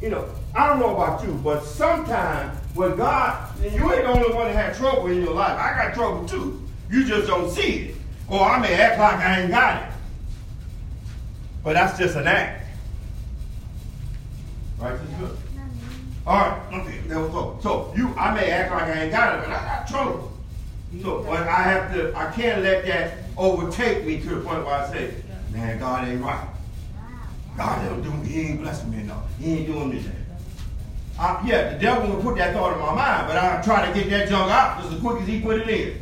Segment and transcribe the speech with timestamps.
[0.00, 4.34] you know, I don't know about you, but sometimes when God, you ain't the only
[4.34, 5.58] one that had trouble in your life.
[5.58, 6.62] I got trouble too.
[6.90, 7.96] You just don't see it.
[8.28, 9.88] Or I may act like I ain't got it.
[11.62, 12.66] But that's just an act.
[14.78, 14.98] Right?
[15.18, 15.36] Good.
[16.26, 17.58] All right, okay, there we go.
[17.62, 20.32] So you, I may act like I ain't got it, but I got trouble.
[21.02, 24.74] So, but I have to, I can't let that overtake me to the point where
[24.74, 25.14] I say,
[25.52, 26.48] man, God ain't right.
[27.56, 29.24] God don't do, he ain't blessing me enough.
[29.38, 30.06] He ain't doing this.
[31.18, 33.92] I, yeah, the devil will put that thought in my mind, but I try to
[33.92, 36.00] get that junk out just as quick as he put it in.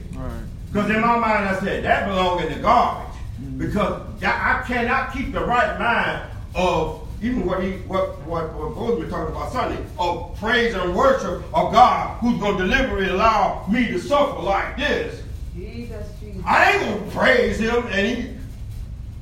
[0.70, 3.14] Because in my mind, I said, that belongs in the garbage.
[3.40, 3.58] Mm-hmm.
[3.58, 9.10] Because I cannot keep the right mind of even what he what what what Bozeman
[9.10, 13.98] talking about Sunday of praise and worship of God who's gonna deliberately allow me to
[13.98, 15.22] suffer like this.
[15.54, 16.42] Jesus, Jesus.
[16.46, 18.34] I ain't gonna praise him and he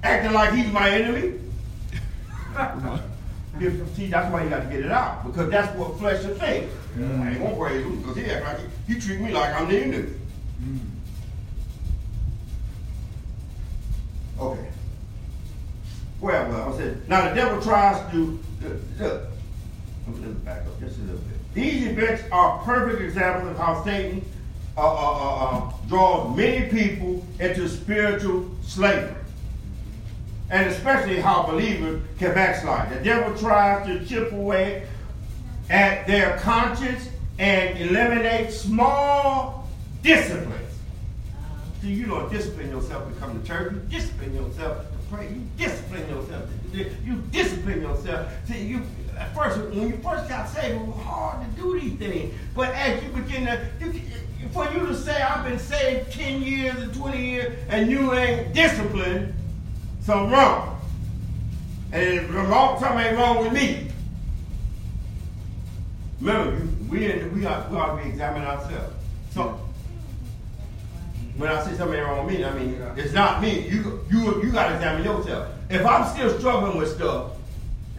[0.02, 1.38] acting like he's my enemy.
[3.96, 6.70] See, that's why you got to get it out because that's what flesh will think.
[6.96, 7.20] Mm.
[7.23, 9.68] I ain't gonna praise him because he act like he, he treat me like I'm
[9.68, 10.13] the enemy.
[10.63, 10.79] Mm.
[14.38, 14.68] Okay.
[16.21, 18.38] Well, well, I said, now the devil tries to,
[18.98, 19.23] look,
[20.07, 21.54] let me back up just a little bit.
[21.54, 24.24] These events are perfect examples of how Satan
[24.76, 29.15] uh, uh, uh, uh, draws many people into spiritual slavery.
[30.51, 32.91] And especially how believers can backslide.
[32.91, 34.87] The devil tries to chip away
[35.69, 39.69] at their conscience and eliminate small
[40.03, 40.53] disciplines.
[41.83, 43.73] See, you don't discipline yourself to come to church.
[43.73, 45.29] You discipline yourself pray.
[45.29, 46.51] You discipline yourself.
[46.73, 48.33] You discipline yourself.
[48.47, 48.83] See, you
[49.19, 52.35] at first when you first got saved, it was hard to do these things.
[52.55, 56.77] But as you begin to, you, for you to say, I've been saved 10 years
[56.77, 59.35] and 20 years, and you ain't disciplined,
[60.07, 60.80] something wrong.
[61.93, 63.88] And if the wrong, something ain't wrong with me.
[66.21, 68.94] Remember, we, we, got, we ought to be examining ourselves.
[69.32, 69.60] So
[71.37, 73.69] when I say something wrong with me, I mean it's not me.
[73.69, 75.48] You you you got to examine yourself.
[75.69, 77.32] If I'm still struggling with stuff,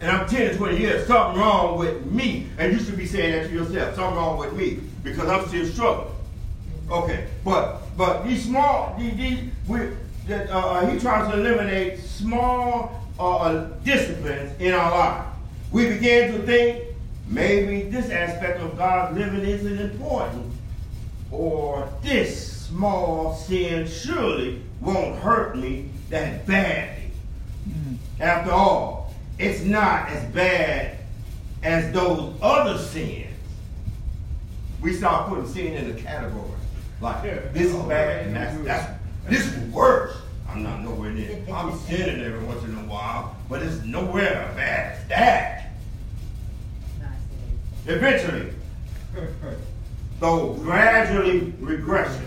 [0.00, 3.32] and I'm 10 to 20 years, something wrong with me, and you should be saying
[3.32, 3.94] that to yourself.
[3.94, 6.14] Something wrong with me because I'm still struggling.
[6.90, 9.90] Okay, but but these small, these, these we,
[10.28, 15.26] that, uh, uh, he tries to eliminate small uh, disciplines in our life.
[15.72, 16.84] We begin to think
[17.26, 20.52] maybe this aspect of God's living isn't important,
[21.30, 27.10] or this small sin surely won't hurt me that badly.
[27.68, 28.22] Mm-hmm.
[28.22, 30.98] After all, it's not as bad
[31.62, 33.26] as those other sins.
[34.80, 36.44] We start putting sin in a category.
[37.00, 37.22] Like,
[37.52, 38.97] this is bad and that's, that's
[39.28, 40.16] this is worse.
[40.48, 41.38] I'm not nowhere near.
[41.52, 45.70] I'm sinning every once in a while, but it's nowhere as bad as that.
[47.86, 48.52] Eventually,
[50.20, 52.26] though gradually regression,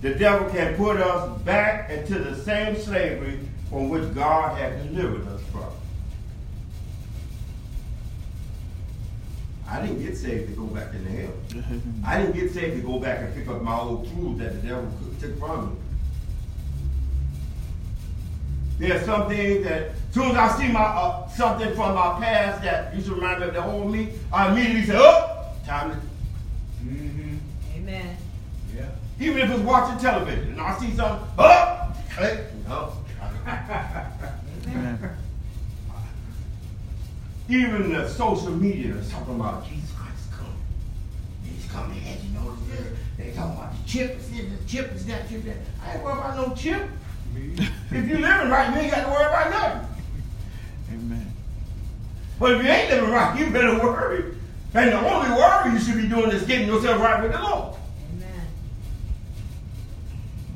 [0.00, 3.38] the devil can put us back into the same slavery
[3.70, 5.64] from which God had delivered us from.
[9.68, 11.32] I didn't get saved to go back into hell.
[12.04, 14.68] I didn't get saved to go back and pick up my old tools that the
[14.68, 15.81] devil took from me.
[18.82, 22.64] There's some things that, as soon as I see my uh, something from my past
[22.64, 25.96] that used to remind me of the old me, I immediately say, oh, time to.
[26.84, 27.36] Mm-hmm.
[27.76, 28.16] Amen.
[28.76, 28.88] Yeah.
[29.20, 32.92] Even if it's watching television and I see something, oh, click, no.
[37.48, 40.56] Even the social media is talking about Jesus Christ coming.
[41.44, 42.98] He's coming ahead, you know this.
[43.16, 45.58] They talking about the chip, is this, the chip, is that, chip, that.
[45.86, 46.82] I ain't worried about no chip.
[47.36, 49.88] If you're living right, you ain't got to worry about nothing.
[50.92, 51.32] Amen.
[52.38, 54.34] But if you ain't living right, you better worry.
[54.74, 57.76] And the only worry you should be doing is getting yourself right with the Lord.
[58.14, 58.46] Amen.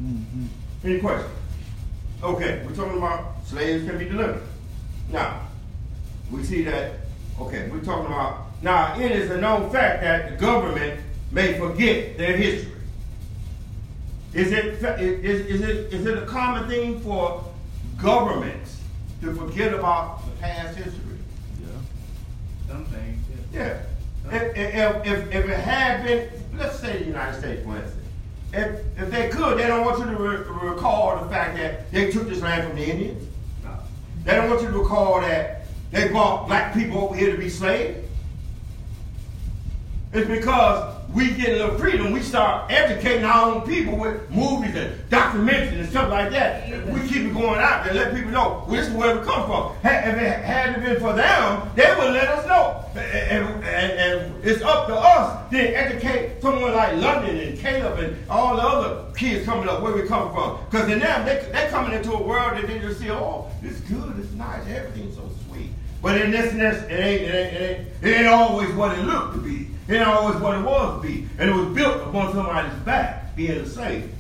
[0.03, 0.87] Mm-hmm.
[0.87, 1.33] Any questions?
[2.23, 4.43] Okay, we're talking about slaves can be delivered.
[5.11, 5.43] Now,
[6.31, 6.93] we see that,
[7.39, 11.01] okay, we're talking about, now it is a known fact that the government
[11.31, 12.73] may forget their history.
[14.37, 14.67] Is it,
[15.01, 17.43] is, is, it, is it a common thing for
[17.97, 18.83] governments
[19.23, 21.17] to forget about the past history?
[21.59, 21.69] Yeah.
[22.69, 23.25] Some things.
[23.51, 23.79] Yeah.
[24.29, 24.37] yeah.
[24.37, 26.29] If, if, if, if it had been,
[26.59, 28.05] let's say the United States, for instance,
[28.53, 32.11] if, if they could, they don't want you to re recall the fact that they
[32.11, 33.27] took this land from the Indians.
[33.65, 33.71] No.
[34.25, 37.49] They don't want you to recall that they brought black people over here to be
[37.49, 38.07] slaves.
[40.13, 42.13] It's because we get a little freedom.
[42.13, 46.87] We start educating our own people with movies and documentaries and stuff like that.
[46.89, 49.47] We keep it going out there, let people know well, this is where we come
[49.47, 49.73] from.
[49.83, 52.85] If it hadn't been for them, they would let us know.
[53.01, 58.31] And, and, and, it's up to us to educate someone like London and Caleb and
[58.31, 60.59] all the other kids coming up where we come from.
[60.71, 63.81] Because in them, they, they're coming into a world that they just see, oh, it's
[63.81, 65.71] good, it's nice, everything's so sweet.
[66.03, 69.03] But in this, this it, ain't, it, ain't, it, ain't, it ain't always what it
[69.03, 69.69] looked to be.
[69.89, 71.29] It ain't always what it was to be.
[71.39, 74.13] And it was built upon somebody's back, being the same.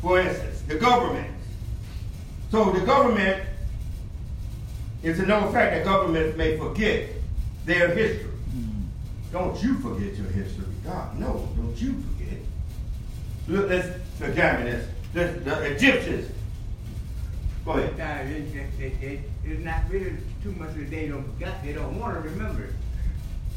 [0.00, 1.28] For instance, the government.
[2.50, 3.44] So the government,
[5.02, 7.10] it's a known fact that governments may forget
[7.66, 8.30] their history.
[9.30, 10.64] Don't you forget your history.
[10.84, 12.38] God, no, don't you forget.
[13.46, 13.88] Look, let's
[14.20, 14.88] examine this.
[15.12, 16.32] The, the Egyptians.
[17.70, 19.24] Go ahead.
[19.44, 21.62] It's not really too much that they don't forget.
[21.62, 22.68] They don't want to remember.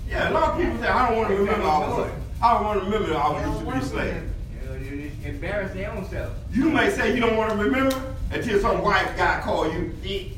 [0.08, 2.12] Yeah, a lot of people say, I don't want to remember I was,
[2.42, 4.30] I don't want to remember I was used to be slave.
[4.62, 6.32] You know, embarrass their own self.
[6.52, 10.34] You may say you don't want to remember until some white guy call you dick.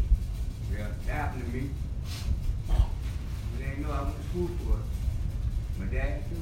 [0.72, 1.70] Yeah, that happened to me.
[3.60, 5.80] They didn't know I went to school for it.
[5.80, 6.36] My dad too.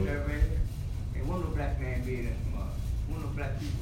[0.00, 1.18] Mm-hmm.
[1.18, 2.68] Ain't one no black man being that smart.
[3.08, 3.81] One no black people.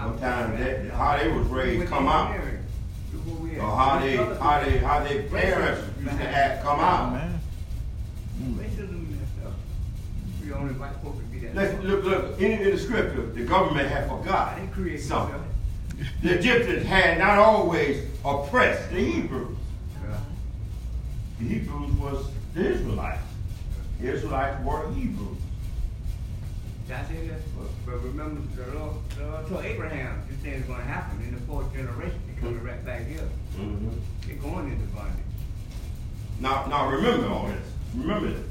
[0.00, 2.34] Sometimes that, how they was raised come out.
[2.34, 7.12] Or how they how they how their parents used to act come out.
[7.12, 7.40] Man.
[11.52, 14.58] Let's look look in, in the scripture, the government had forgot
[14.98, 15.44] something.
[16.22, 19.58] The Egyptians had not always oppressed the Hebrews.
[21.38, 23.22] The Hebrews was the Israelites.
[24.00, 25.39] The Israelites were Hebrews.
[26.90, 27.08] That's.
[27.86, 31.32] But remember, the Lord, the Lord told Abraham this thing is going to happen in
[31.32, 32.20] the fourth generation.
[32.26, 33.28] They're coming right back here.
[33.56, 33.90] Mm-hmm.
[34.26, 35.14] They're going into bondage.
[36.40, 37.66] Now, now remember all this.
[37.94, 38.46] Remember this.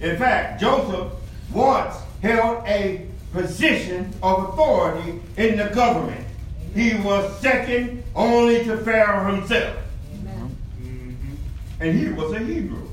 [0.00, 1.12] In fact, Joseph
[1.52, 6.26] once held a position of authority in the government.
[6.74, 9.76] He was second only to Pharaoh himself.
[10.14, 10.56] Amen.
[10.80, 11.82] Mm-hmm.
[11.82, 12.88] And he was a Hebrew,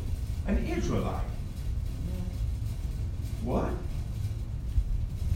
[0.47, 1.23] an Israelite.
[3.43, 3.71] What?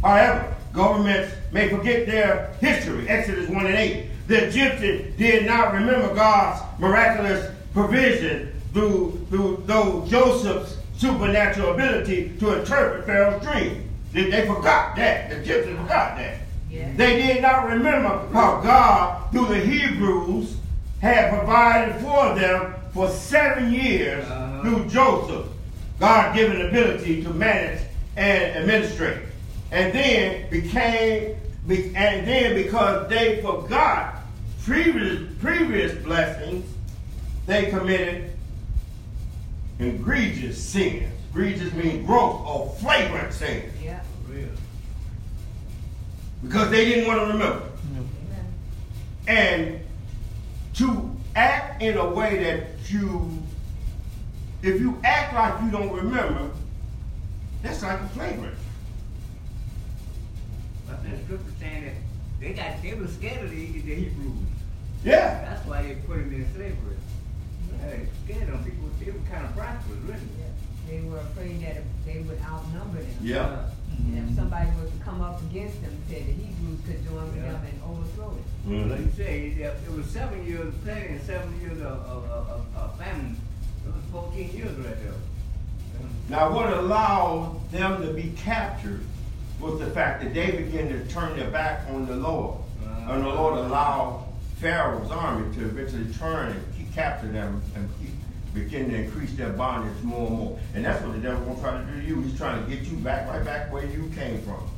[0.04, 3.08] However, governments may forget their history.
[3.08, 4.06] Exodus 1 and 8.
[4.28, 9.64] The Egyptians did not remember God's miraculous provision through, through,
[10.08, 13.90] Joseph's supernatural ability to interpret Pharaoh's dream.
[14.12, 15.30] They, they forgot that.
[15.30, 16.40] The Egyptians forgot that.
[16.70, 16.92] Yeah.
[16.96, 20.58] They did not remember how God, through the Hebrews,
[21.02, 24.62] had provided for them for seven years uh-huh.
[24.62, 25.48] through Joseph,
[26.00, 27.82] God given ability to manage
[28.16, 29.20] and administrate
[29.74, 31.36] and then became,
[31.68, 34.18] and then because they forgot
[34.64, 36.64] previous, previous blessings,
[37.48, 38.32] they committed
[39.80, 41.12] egregious sins.
[41.32, 43.74] Egregious means gross or flagrant sins.
[43.84, 44.00] Yeah.
[44.30, 44.48] Real.
[46.44, 47.70] Because they didn't want to remember.
[49.28, 49.80] And
[50.76, 53.42] to act in a way that you,
[54.62, 56.52] if you act like you don't remember,
[57.64, 58.56] that's like a flagrant
[61.04, 61.96] the scripture saying that
[62.40, 64.38] they got they were scared of the, the Hebrews.
[65.04, 65.46] Yeah.
[65.50, 66.98] That's why they put them in slavery.
[67.82, 68.64] Hey, scared them.
[68.64, 70.30] People they were kind of prosperous, really.
[70.40, 70.52] Yeah.
[70.90, 73.18] They were afraid that they would outnumber them.
[73.22, 73.66] Yeah.
[73.92, 74.18] Mm-hmm.
[74.18, 77.36] And if somebody was to come up against them, said the Hebrews could join with
[77.38, 77.52] yeah.
[77.52, 78.70] them and overthrow it.
[78.70, 78.92] Mm-hmm.
[78.92, 82.66] Like you say, it was seven years of plenty and seven years of, of, of,
[82.76, 83.38] of famine.
[83.86, 85.14] It was 14 years right there.
[86.30, 89.04] Now, what allowed them to be captured
[89.64, 92.58] was the fact that they began to turn their back on the Lord.
[92.86, 93.14] Uh-huh.
[93.14, 94.26] And the Lord allowed
[94.58, 98.12] Pharaoh's army to eventually turn and keep capture them and keep,
[98.54, 100.60] begin to increase their bondage more and more.
[100.76, 102.22] And that's what the devil wants to try to do to you.
[102.22, 104.70] He's trying to get you back right back where you came from.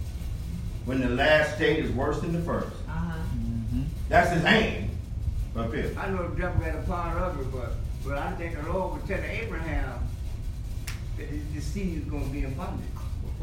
[0.85, 3.17] When the last state is worse than the 1st uh-huh.
[3.17, 3.83] mm-hmm.
[4.07, 4.91] That's his aim.
[5.55, 5.95] Up here.
[5.97, 7.71] I know the devil had a part of it, but,
[8.05, 10.05] but I think the Lord was telling Abraham
[11.17, 12.85] that the seed is going to be in bondage.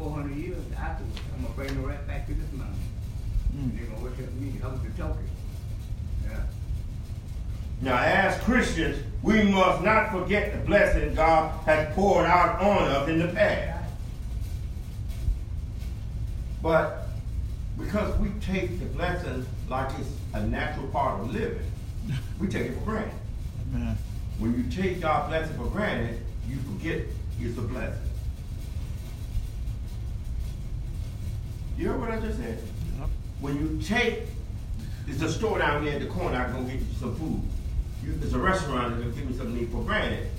[0.03, 2.75] 400 years afterwards, I'm going to bring them right back to this mountain.
[3.55, 3.77] Mm.
[3.77, 4.53] They're going to worship me.
[4.61, 5.29] I was the token.
[6.25, 6.39] Yeah.
[7.81, 13.07] Now, as Christians, we must not forget the blessing God has poured out on us
[13.07, 13.91] in the past.
[16.61, 17.07] But
[17.77, 21.71] because we take the blessing like it's a natural part of living,
[22.39, 23.13] we take it for granted.
[23.73, 23.97] Amen.
[24.39, 26.19] When you take God's blessing for granted,
[26.49, 27.05] you forget
[27.39, 27.99] it's a blessing.
[31.77, 32.59] You heard what I just said?
[32.99, 33.09] Yep.
[33.39, 34.21] When you take,
[35.07, 37.41] there's a store down there at the corner, I'm going to get you some food.
[38.03, 40.29] you, it's a restaurant that's gonna give me something to eat for granted.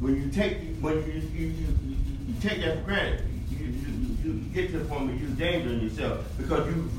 [0.00, 1.96] When you take, when you, you, you, you,
[2.28, 5.80] you take that for granted, you, you, you, get to the point where you're endangering
[5.80, 6.90] yourself because you,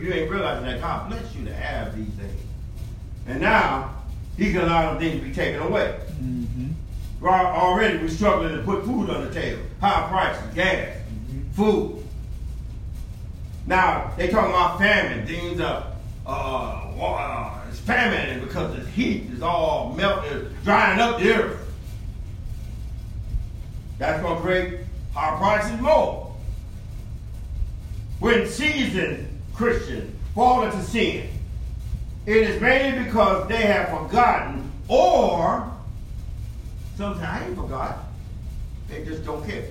[0.00, 2.40] you ain't realizing that God bless you to have these things.
[3.26, 3.94] And now,
[4.36, 5.98] He can allow them things to be taken away.
[6.22, 6.70] Mm-hmm.
[7.24, 9.62] Already we're struggling to put food on the table.
[9.80, 10.98] High prices, gas,
[11.52, 12.03] food.
[13.66, 15.26] Now they talking about famine.
[15.26, 15.86] Things are
[16.26, 21.72] uh, uh, it's famine because the heat is all melting, drying up the earth.
[23.98, 24.80] That's gonna create
[25.14, 26.34] high prices more.
[28.20, 31.28] When seasoned Christians fall into sin,
[32.26, 35.74] it is mainly because they have forgotten or
[36.96, 38.04] Sometimes I ain't forgot.
[38.88, 39.64] They just don't care.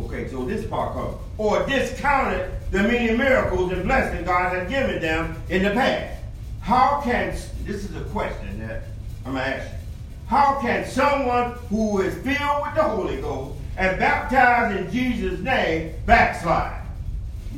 [0.00, 1.16] Okay, so this part comes.
[1.38, 6.18] Or discounted the many miracles and blessings God has given them in the past.
[6.62, 7.30] How can,
[7.64, 8.84] this is a question that
[9.26, 9.78] I'm going to ask you.
[10.26, 15.92] How can someone who is filled with the Holy Ghost and baptized in Jesus' name
[16.06, 16.80] backslide?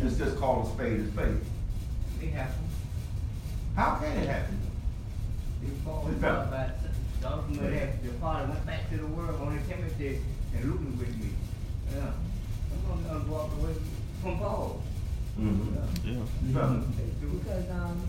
[0.02, 1.40] Let's just call a spade a spade.
[2.20, 2.72] It happens.
[3.76, 4.58] How can it happen?
[5.62, 6.34] They fall It's in better.
[6.38, 6.70] love by
[7.22, 10.20] some of them that the father went back to the world on Timothy
[10.56, 11.28] and looking with me.
[11.94, 12.10] Yeah.
[12.90, 13.74] I'm going to walk away
[14.20, 14.82] from Paul.
[15.38, 15.74] Mm-hmm.
[16.06, 16.24] Yeah.
[16.52, 16.82] Yeah.
[16.96, 17.28] They do.
[17.38, 18.02] Because, um,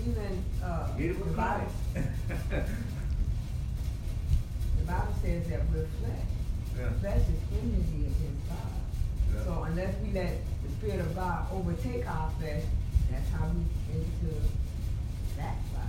[0.00, 2.04] even, uh, Get it the Bible, the
[4.86, 6.28] Bible says that we're flesh.
[6.78, 6.90] Yeah.
[7.00, 8.74] Flesh is enmity against God.
[9.34, 9.44] Yeah.
[9.44, 12.62] So unless we let the Spirit of God overtake our flesh,
[13.10, 14.34] that's how we get into
[15.36, 15.84] backslide.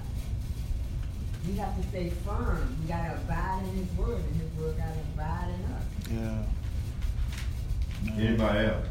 [1.48, 2.78] We have to stay firm.
[2.82, 5.86] We gotta abide in His Word, and His Word gotta abide in us.
[6.12, 6.44] Yeah.
[8.12, 8.28] Man.
[8.28, 8.88] Anybody else?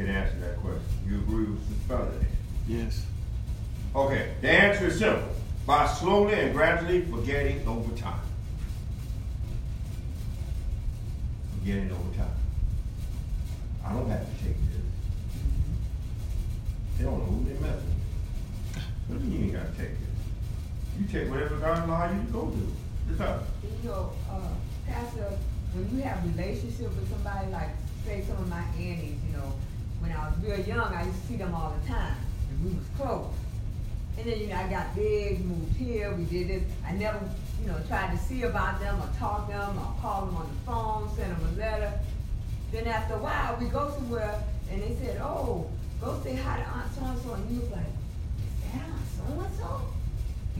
[0.00, 0.80] Can answer that question.
[1.06, 2.26] You agree with Sister Feather?
[2.66, 3.04] Yes.
[3.94, 5.28] Okay, the answer is simple.
[5.66, 8.22] By slowly and gradually forgetting over time.
[11.58, 12.32] Forgetting over time.
[13.84, 14.82] I don't have to take this.
[16.96, 18.84] They don't know who they messing with.
[19.08, 20.98] What do you mean you gotta take this?
[20.98, 22.72] You take whatever God allow you to go do.
[23.10, 23.44] It's up.
[23.62, 24.54] You know, uh,
[24.86, 25.36] Pastor,
[25.74, 27.68] when you have relationship with somebody, like
[28.06, 29.52] say some of my aunties, you know,
[30.00, 32.16] when I was real young, I used to see them all the time,
[32.50, 33.32] and we was close.
[34.18, 36.62] And then, you know, I got big, moved here, we did this.
[36.84, 37.20] I never,
[37.60, 40.48] you know, tried to see about them or talk to them or call them on
[40.48, 41.92] the phone, send them a letter.
[42.72, 46.68] Then after a while, we go somewhere, and they said, oh, go say hi to
[46.68, 49.80] Aunt so-and-so, and you was like, is that Aunt so-and-so?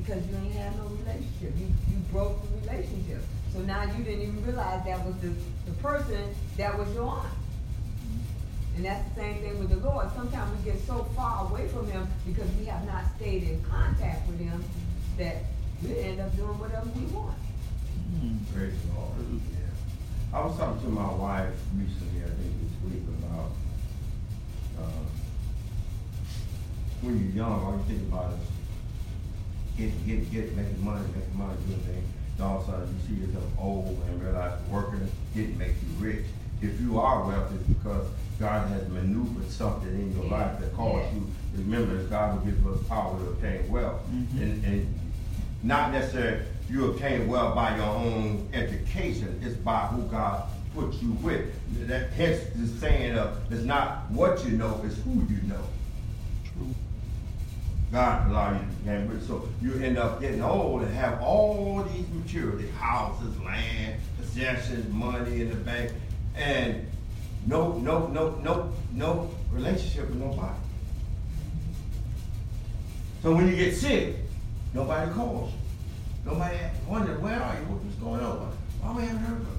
[0.01, 1.53] because you ain't had no relationship.
[1.59, 3.23] You you broke the relationship.
[3.53, 5.35] So now you didn't even realize that was the,
[5.67, 6.23] the person
[6.57, 7.29] that was your aunt.
[8.81, 10.09] And that's the same thing with the Lord.
[10.17, 14.27] Sometimes we get so far away from him because we have not stayed in contact
[14.27, 14.65] with him
[15.19, 15.45] that
[15.83, 17.37] we end up doing whatever we want.
[18.17, 18.39] Mm.
[18.55, 19.21] Praise the Lord.
[19.53, 20.33] Yeah.
[20.33, 23.53] I was talking to my wife recently, I think this week, about
[24.81, 25.05] uh,
[27.03, 28.49] when you're young, all you think about is
[29.77, 32.09] get, get, get, making money, making money, doing things.
[32.39, 36.03] Then all of a sudden, you see yourself old and realize working didn't make you
[36.03, 36.25] rich.
[36.63, 38.07] If you are wealthy, it's because
[38.39, 41.27] God has maneuvered something in your life that caused you.
[41.57, 44.41] Remember, that God will give us power to obtain wealth, Mhm.
[44.43, 45.01] and, and
[45.63, 49.41] not necessarily you obtain wealth by your own education.
[49.43, 51.47] It's by who God puts you with.
[51.89, 55.65] That hence the saying of it's not what you know, it's who you know.
[56.45, 56.75] True.
[57.91, 59.25] God allow you to gain rich.
[59.27, 65.41] So you end up getting old and have all these maturity, houses, land, possessions, money
[65.41, 65.91] in the bank,
[66.41, 66.87] and
[67.47, 70.55] no, no, no, no, no relationship with nobody.
[73.23, 74.17] So when you get sick,
[74.73, 75.59] nobody calls you.
[76.25, 76.57] Nobody
[76.87, 77.61] wonders, where are you?
[77.63, 78.53] What's going on?
[78.81, 79.59] Why we haven't heard from you?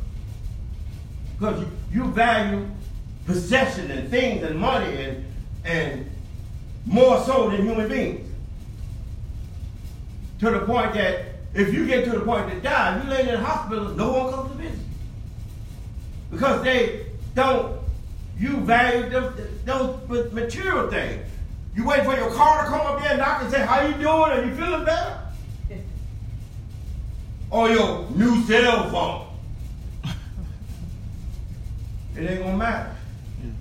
[1.37, 2.67] Because you, you value
[3.25, 5.25] possession and things and money and
[5.63, 6.09] and
[6.85, 8.27] more so than human beings.
[10.39, 13.27] To the point that if you get to the point to die, you lay in
[13.27, 14.80] the hospital, no one comes to visit.
[16.31, 16.37] You.
[16.37, 17.79] Because they don't,
[18.39, 19.33] you value those,
[19.65, 21.27] those material things.
[21.75, 23.93] You wait for your car to come up there and knock and say, how you
[23.93, 24.07] doing?
[24.09, 25.19] Are you feeling better?
[27.49, 29.27] Or your new cell phone.
[32.15, 32.95] It ain't gonna matter.
[33.43, 33.51] Yeah.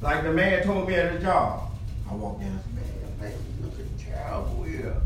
[0.00, 1.70] Like the man told me at the job.
[2.10, 4.96] I walked in and said, man, is looking terrible here.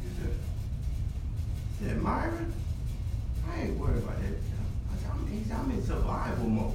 [0.00, 2.52] He said, said, Myron,
[3.48, 4.41] I ain't worried about that.
[5.52, 6.72] I said, I'm, he said, I'm in survival mode.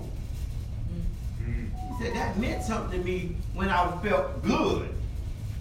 [1.45, 4.93] He said, that meant something to me when I felt good.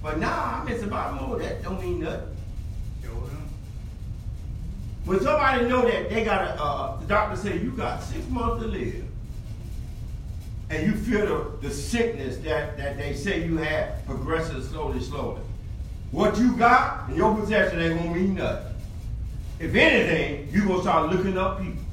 [0.03, 1.43] But now I'm in survival mode.
[1.43, 2.37] That don't mean nothing.
[5.07, 8.65] When somebody know that they got a, uh, the doctor say you got six months
[8.65, 9.05] to live,
[10.69, 11.27] and you feel
[11.61, 15.43] the, the sickness that, that they say you have progressing slowly, slowly.
[16.11, 18.75] What you got in your possession ain't gonna mean nothing.
[19.61, 21.86] If anything, you gonna start looking up people.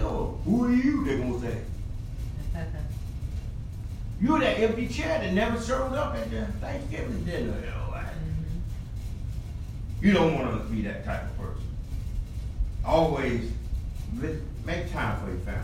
[0.00, 0.40] Hey, how you doing?
[0.44, 1.04] Who are you?
[1.04, 1.62] They're gonna say.
[4.20, 7.38] You're that empty chair that never showed up at the Thanksgiving dinner.
[7.58, 8.06] You, know, like,
[10.02, 11.62] you don't want to be that type of person.
[12.84, 13.50] Always
[14.64, 15.62] make time for your family.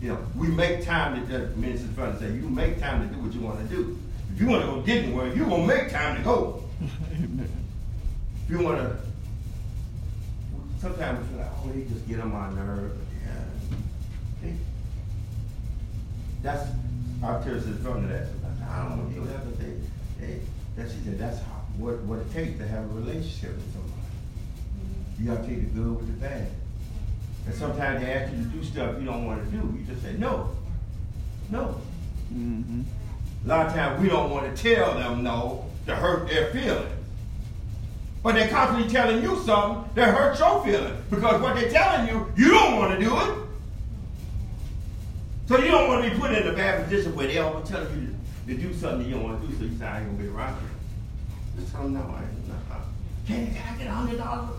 [0.00, 3.20] You know, we make time to just Minister Fund say you make time to do
[3.22, 3.98] what you want to do.
[4.34, 6.62] If you want to go Disney World, you're gonna make time to go.
[8.46, 8.98] If you want to,
[10.78, 12.94] sometimes we feel like, oh, they just get on my nerves.
[13.24, 13.32] Yeah.
[14.42, 14.56] They-
[16.44, 16.70] That's,
[17.22, 18.62] our tell Sister from that sometimes.
[18.70, 19.72] I don't want to do that, but they,
[20.20, 20.40] they,
[20.76, 23.94] that she said, that's how, what, what it takes to have a relationship with somebody.
[25.18, 26.48] You gotta take the good with the bad.
[27.46, 29.56] And sometimes they ask you to do stuff you don't want to do.
[29.56, 30.50] You just say, no,
[31.50, 31.80] no.
[32.30, 32.82] Mm-hmm.
[33.44, 36.90] A lot of times we don't want to tell them no to hurt their feelings.
[38.22, 40.98] But they're constantly telling you something that hurts your feelings.
[41.08, 43.43] Because what they're telling you, you don't want to do it.
[45.46, 48.00] So you don't want to be put in a bad position where they're always telling
[48.00, 50.06] you to, to do something you don't want to do, so you say, I ain't
[50.06, 51.60] going to be around you.
[51.60, 52.56] Just tell them, no, I ain't not.
[52.70, 52.80] Uh,
[53.26, 54.56] can, can I get a hundred dollars?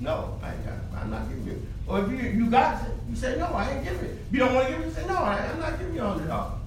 [0.00, 0.80] No, I ain't got it.
[0.96, 1.66] I'm not giving you.
[1.86, 4.18] Or if you, you got it, you say, no, I ain't giving it.
[4.30, 6.08] You don't want to give it, you say, no, I, I'm not giving you a
[6.08, 6.58] hundred dollars.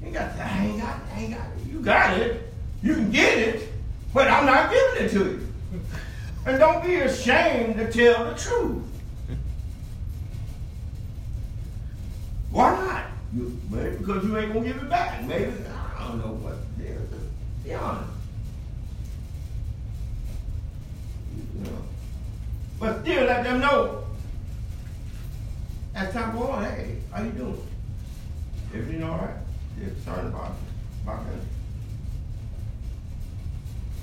[0.00, 1.02] You ain't got I ain't got it.
[1.14, 1.66] I ain't got it.
[1.70, 2.52] You got it.
[2.82, 3.68] You can get it,
[4.14, 5.48] but I'm not giving it to you.
[6.46, 8.82] And don't be ashamed to tell the truth.
[12.50, 13.06] Why not?
[13.32, 15.24] You, maybe because you ain't gonna give it back.
[15.24, 15.52] Maybe
[15.98, 16.56] I don't know what.
[16.82, 16.94] Yeah,
[17.64, 18.10] be honest.
[22.80, 24.04] But still let them know.
[25.94, 27.60] As time go on, hey, how you doing?
[28.74, 29.34] Everything all right?
[29.76, 30.52] They're concerned about
[31.02, 31.40] about that.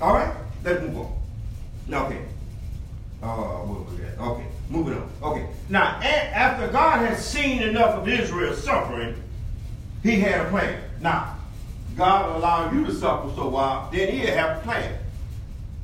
[0.00, 1.12] All right, let's move on.
[1.92, 2.24] Okay.
[3.20, 4.18] Uh, what was that?
[4.18, 5.10] Okay, moving on.
[5.22, 5.46] Okay.
[5.68, 9.14] Now, after God had seen enough of Israel's suffering,
[10.02, 10.80] He had a plan.
[11.00, 11.36] Now,
[11.96, 14.98] God allowed you to suffer so while, then He'll have a plan.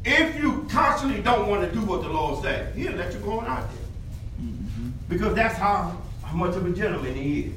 [0.05, 3.41] If you constantly don't want to do what the Lord said, He'll let you go
[3.41, 4.47] on out there.
[4.47, 4.91] Mm-hmm.
[5.09, 7.53] Because that's how, how much of a gentleman He is.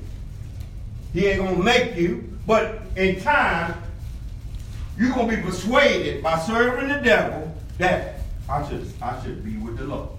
[1.14, 3.82] He ain't gonna make you, but in time,
[4.98, 9.78] you're gonna be persuaded by serving the devil that I should I should be with
[9.78, 10.10] the Lord.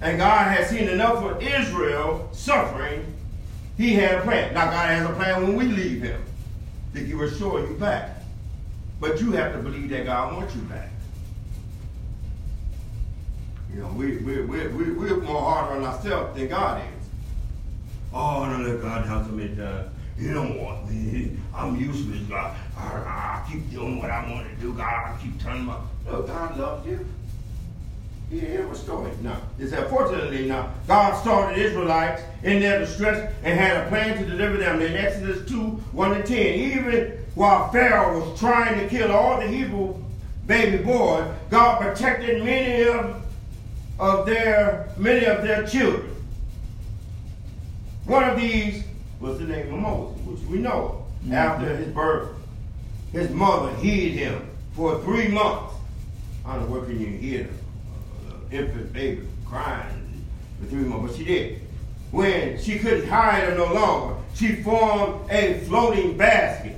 [0.00, 3.04] And God has seen enough of Israel suffering.
[3.76, 4.54] He had a plan.
[4.54, 6.22] Now God has a plan when we leave Him
[6.94, 8.22] to He restore you back.
[9.00, 10.90] But you have to believe that God wants you back.
[13.72, 17.08] You know, we, we, we, we, we're more hard on ourselves than God is.
[18.12, 19.90] Oh, no, let God to me done.
[20.16, 21.36] You don't want me.
[21.54, 22.56] I'm useless, God.
[22.76, 24.84] I, I keep doing what I want to do, God.
[24.84, 25.76] I keep turning my.
[26.06, 27.06] No, God loves you.
[28.30, 29.22] He didn't restore it.
[29.22, 34.26] Now, it's unfortunately now, God started Israelites in their distress and had a plan to
[34.26, 36.36] deliver them in Exodus 2, 1 to 10.
[36.36, 39.94] Even while Pharaoh was trying to kill all the Hebrew
[40.46, 43.22] baby boys, God protected many of,
[43.98, 46.14] of their many of their children.
[48.04, 48.84] One of these
[49.20, 51.04] was the name of Moses, which we know.
[51.22, 51.32] Mm-hmm.
[51.32, 52.30] After his birth,
[53.12, 55.74] his mother hid him for three months.
[56.46, 57.57] I don't know where can you hear an
[58.50, 60.24] infant baby crying
[60.60, 61.60] for three months, but she did.
[62.10, 66.76] When she couldn't hide him no longer, she formed a floating basket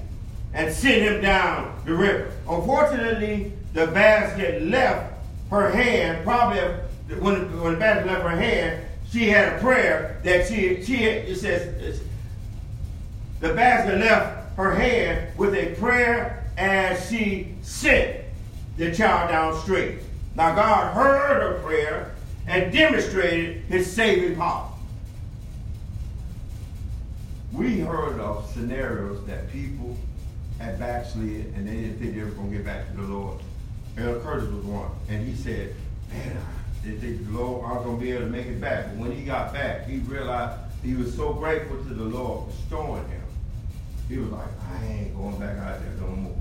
[0.52, 2.32] and sent him down the river.
[2.48, 5.14] Unfortunately, the basket left
[5.50, 6.60] her hand, probably
[7.18, 11.36] when, when the basket left her hand, she had a prayer that she, she it
[11.36, 12.00] says,
[13.40, 18.24] the basket left her hand with a prayer as she sent
[18.76, 19.98] the child down stream.
[20.34, 22.14] Now God heard her prayer
[22.46, 24.70] and demonstrated his saving power.
[27.52, 29.96] We heard of scenarios that people
[30.58, 33.40] had backslid and they didn't think they were going to get back to the Lord.
[33.98, 35.74] Elder Curtis was one, and he said,
[36.12, 38.86] man, I didn't think the Lord was going to be able to make it back.
[38.86, 42.56] But when he got back, he realized he was so grateful to the Lord for
[42.56, 43.22] restoring him.
[44.08, 46.36] He was like, I ain't going back out there no more.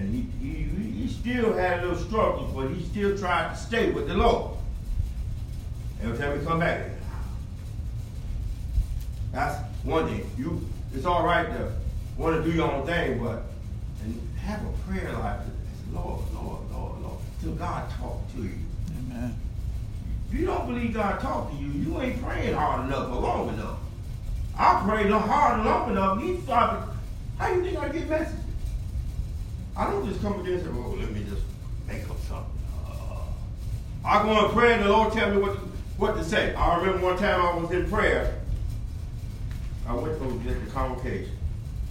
[0.00, 0.62] And he, he,
[1.02, 4.52] he still had a little struggles, but he still tried to stay with the Lord.
[6.02, 6.86] Every time we come back,
[9.30, 10.28] that's one thing.
[10.38, 11.72] You, it's all right to
[12.16, 13.42] want to do your own thing, but
[14.02, 15.40] and have a prayer life.
[15.92, 18.54] Lord, Lord, Lord, Lord, till God talk to you.
[18.98, 19.36] Amen.
[20.28, 23.48] If you don't believe God talk to you, you ain't praying hard enough or long
[23.50, 23.78] enough.
[24.58, 26.22] I prayed hard and long enough.
[26.22, 26.88] He started.
[27.36, 28.39] How you think I get messages?
[29.80, 30.72] I don't just come against it.
[30.74, 31.40] Oh, let me just
[31.88, 32.52] make up something.
[32.86, 33.22] Uh,
[34.04, 35.60] I go in prayer and the Lord tell me what to,
[35.96, 36.54] what to say.
[36.54, 38.38] I remember one time I was in prayer.
[39.88, 41.34] I went to the convocation.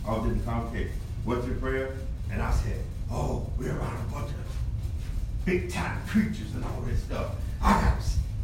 [0.07, 0.91] I was in the convocation.
[1.25, 1.95] Went to prayer
[2.31, 2.79] and I said,
[3.11, 7.31] "Oh, we're around a bunch of big time preachers and all this stuff.
[7.59, 7.93] I got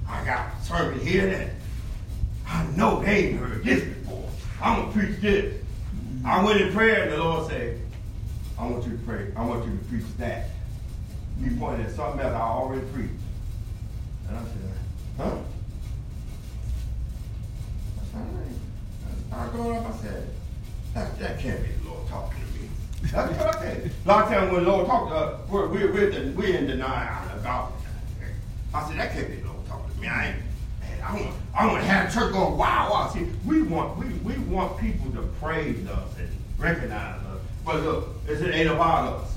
[0.09, 1.49] I got a sermon here that
[2.47, 4.27] I know they ain't heard this before.
[4.59, 5.61] I'm gonna preach this.
[6.25, 7.79] I went in prayer and the Lord said,
[8.57, 9.31] I want you to pray.
[9.35, 10.49] I want you to preach that.
[11.43, 13.11] He pointed at something else I already preached.
[14.29, 14.71] And I said,
[15.17, 15.37] huh?
[17.99, 20.29] I said, I going up, I said,
[20.93, 22.69] that, that can't be the Lord talking to me.
[23.11, 23.91] That's what I said.
[24.05, 26.57] A lot of times when the Lord talks to us, uh, we're, we're, we're, we're
[26.57, 27.73] in denial about
[28.21, 28.27] it.
[28.73, 30.07] I said, that can't be the Lord talking to me.
[30.07, 30.37] I ain't,
[31.03, 33.09] I want, I want to have church going wow, wow.
[33.13, 37.24] See, we want, we, we want people to praise us and recognize.
[37.65, 39.35] But look, it ain't about us.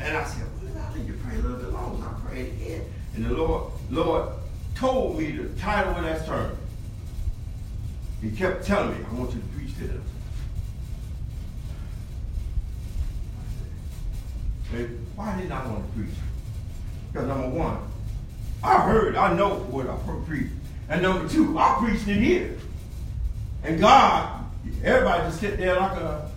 [0.00, 2.04] And I said, well, I need to pray a little bit longer.
[2.04, 2.84] I prayed again.
[3.14, 4.28] And the Lord, Lord
[4.74, 6.56] told me the title of that sermon.
[8.20, 10.02] He kept telling me, I want you to preach to them.
[14.72, 16.14] Said, why didn't I want to preach?
[17.12, 17.78] Because number one,
[18.62, 20.50] I heard, I know what I preach.
[20.88, 22.56] And number two, I preached it here.
[23.62, 24.44] And God,
[24.82, 26.30] everybody just sit there like a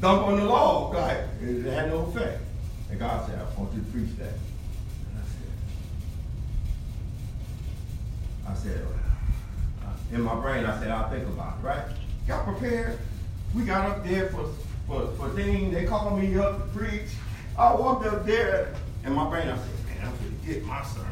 [0.00, 0.90] thump on the law.
[0.90, 2.40] like it had no effect.
[2.90, 4.34] And God said, I want you to preach that.
[5.06, 5.52] And I said,
[8.48, 8.86] I said,
[9.84, 11.84] uh, in my brain, I said, I'll think about it, right?
[12.26, 12.98] Got prepared.
[13.54, 14.48] We got up there for,
[14.86, 15.72] for, for things.
[15.74, 17.10] They called me up to preach.
[17.58, 20.82] I walked up there, in my brain, I said, man, I'm going to get my
[20.84, 21.08] sermon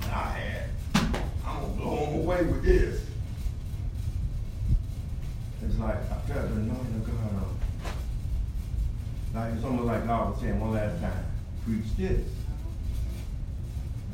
[0.00, 0.70] that I had.
[1.46, 3.06] I'm going to blow them away with this.
[5.64, 7.53] It's like I felt the anointing of God on
[9.34, 11.24] Like it's almost like God was saying one last time,
[11.64, 12.24] preach this.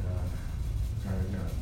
[0.00, 1.52] Uh, turned up.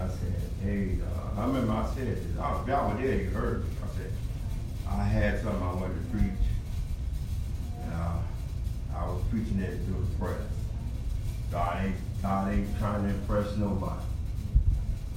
[0.00, 2.34] I said, hey, uh, I remember I said this.
[2.34, 3.70] Y'all were there, you heard me.
[3.84, 4.12] I said,
[4.88, 6.44] I had something I wanted to preach.
[7.82, 10.40] And uh, I was preaching it to the press.
[11.52, 14.00] God ain't, God ain't trying to impress nobody.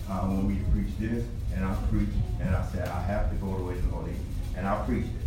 [0.09, 1.23] I want me to preach this,
[1.55, 4.19] and I preached, and I said, I have to go the way the Lord leads.
[4.57, 5.22] And I preached it.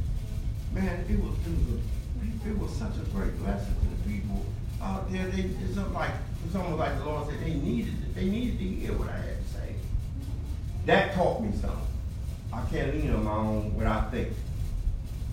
[0.76, 4.44] Man, it was, it was, a, it was such a great blessing to the people
[4.82, 5.26] out there.
[5.28, 6.10] They, it's like,
[6.44, 8.14] it's almost like the Lord said they needed it.
[8.14, 9.74] They needed to hear what I had to say.
[10.84, 11.78] That taught me something.
[12.52, 14.28] I can't lean on my own what I think.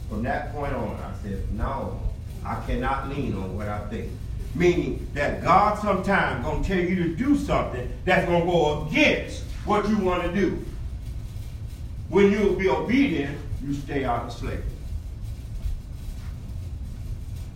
[0.10, 2.00] From that point on, I said, no,
[2.46, 4.14] I cannot lean on what I think.
[4.56, 9.90] Meaning that God sometimes gonna tell you to do something that's gonna go against what
[9.90, 10.64] you want to do.
[12.08, 14.64] When you'll be obedient, you stay out of slavery.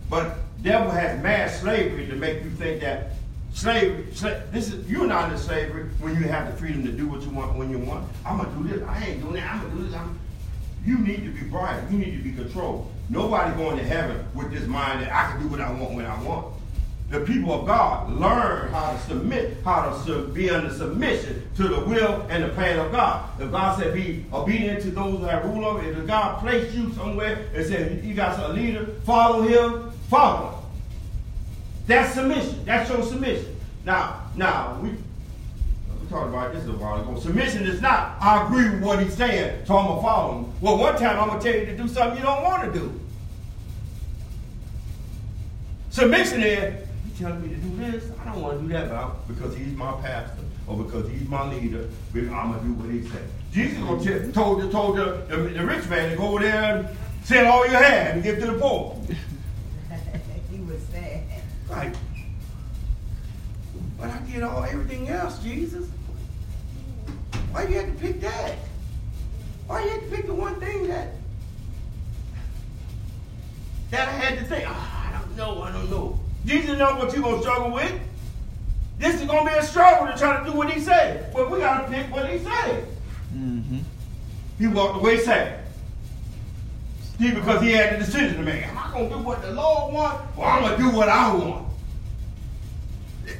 [0.08, 3.10] But devil has mass slavery to make you think that
[3.52, 4.06] slavery,
[4.52, 7.30] this is you're not in slavery when you have the freedom to do what you
[7.30, 8.08] want when you want.
[8.24, 8.88] I'm gonna do this.
[8.88, 9.54] I ain't doing that.
[9.54, 9.94] I'm gonna do this.
[9.94, 10.18] I'm,
[10.84, 11.82] you need to be bright.
[11.90, 12.90] You need to be controlled.
[13.10, 16.06] Nobody going to heaven with this mind that I can do what I want when
[16.06, 16.54] I want
[17.10, 21.80] the people of God learn how to submit, how to be under submission to the
[21.80, 23.30] will and the plan of God.
[23.40, 27.46] If God said be obedient to those that rule over, if God placed you somewhere
[27.54, 30.54] and said you got a leader, follow him, him.
[31.86, 32.64] That's submission.
[32.64, 33.56] That's your submission.
[33.84, 37.18] Now, now we we talked about this a while ago.
[37.18, 40.52] Submission is not I agree with what he's saying, so I'm gonna follow him.
[40.60, 43.00] Well, one time I'm gonna tell you to do something you don't want to do.
[45.90, 48.10] Submission is he telling me to do this.
[48.20, 51.50] I don't want to do that now because he's my pastor or because he's my
[51.50, 51.88] leader.
[52.14, 53.28] I'm gonna do what he said.
[53.52, 56.88] Jesus gonna told the told the, the, the, rich man to go over there and
[57.24, 59.00] sell all you have and give to the poor.
[61.68, 61.92] He was sad.
[61.92, 61.96] Right.
[63.98, 65.88] But I did all everything else, Jesus.
[67.50, 68.54] Why you had to pick that?
[69.66, 71.08] Why you had to pick the one thing that
[73.90, 74.64] that I had to think?
[74.68, 75.62] Oh, I don't know.
[75.62, 76.18] I don't know.
[76.44, 77.92] Jesus knows what you're going to struggle with.
[78.98, 81.32] This is going to be a struggle to try to do what he said.
[81.32, 82.86] But we got to pick what he said.
[83.34, 83.78] Mm-hmm.
[84.58, 85.60] He walked away sad.
[87.18, 88.66] See, because he had the decision to make.
[88.66, 91.08] Am I going to do what the Lord wants or I'm going to do what
[91.08, 91.66] I want?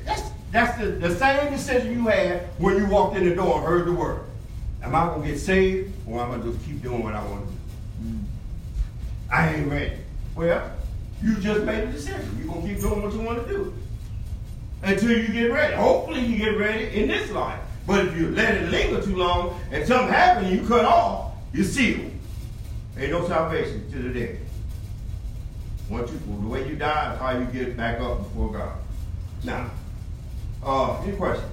[0.04, 3.66] That's, that's the, the same decision you had when you walked in the door and
[3.66, 4.22] heard the word.
[4.82, 7.46] Am I gonna get saved or am I gonna just keep doing what I want
[7.46, 7.58] to do?
[8.08, 8.24] Mm.
[9.30, 9.96] I ain't ready.
[10.36, 10.70] Well,
[11.22, 12.36] you just made a decision.
[12.38, 13.74] You're gonna keep doing what you want to do.
[14.82, 15.74] Until you get ready.
[15.74, 17.58] Hopefully you get ready in this life.
[17.86, 21.32] But if you let it linger too long and something happens and you cut off,
[21.52, 22.12] you're sealed.
[22.98, 24.40] Ain't no salvation to the dead.
[25.88, 28.76] Once you, the way you die is how you get back up before God.
[29.44, 29.70] Now,
[30.64, 31.48] uh, any questions?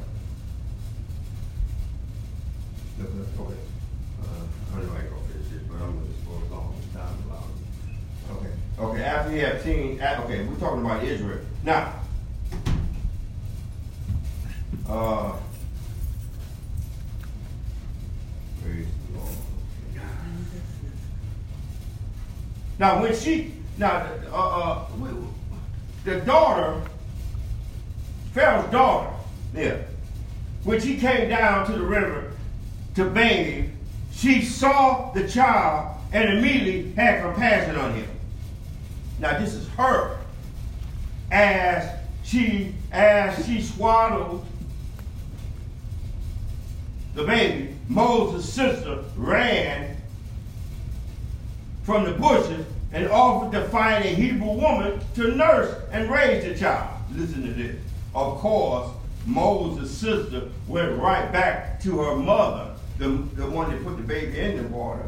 [2.99, 3.09] Okay.
[3.39, 4.25] Uh,
[4.73, 6.75] I know I ain't gonna finish this, but I'm gonna just go along.
[6.93, 8.37] Time allowed.
[8.37, 8.51] Okay.
[8.79, 9.03] Okay.
[9.03, 11.39] After you have seen, okay, we're talking about Israel.
[11.63, 11.93] Now,
[14.89, 15.33] uh,
[18.63, 18.87] praise
[22.77, 24.85] Now, when she, now, uh, uh,
[26.03, 26.81] the daughter,
[28.33, 29.11] Pharaoh's daughter,
[29.53, 29.77] yeah,
[30.63, 32.33] when she came down to the river
[32.95, 33.69] to bathe,
[34.11, 38.07] she saw the child and immediately had compassion on him.
[39.19, 40.17] Now, this is her.
[41.31, 41.89] As
[42.23, 44.45] she, as she swaddled
[47.13, 49.94] the baby, Moses' sister ran
[51.85, 56.57] from the bushes and offered to find a Hebrew woman to nurse and raise the
[56.57, 56.89] child.
[57.13, 57.75] Listen to this.
[58.13, 58.89] Of course,
[59.25, 64.39] Moses' sister went right back to her mother, the, the one that put the baby
[64.39, 65.05] in the water.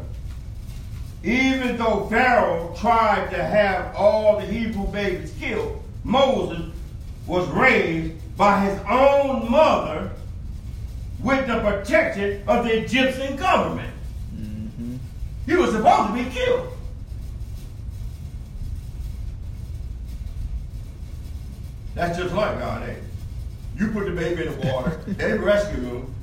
[1.24, 6.70] Even though Pharaoh tried to have all the Hebrew babies killed, Moses
[7.26, 10.12] was raised by his own mother
[11.20, 13.92] with the protection of the Egyptian government.
[15.48, 16.68] He was supposed to be killed.
[21.94, 22.98] That's just like God, ain't?
[23.78, 26.14] You put the baby in the water, they rescue him.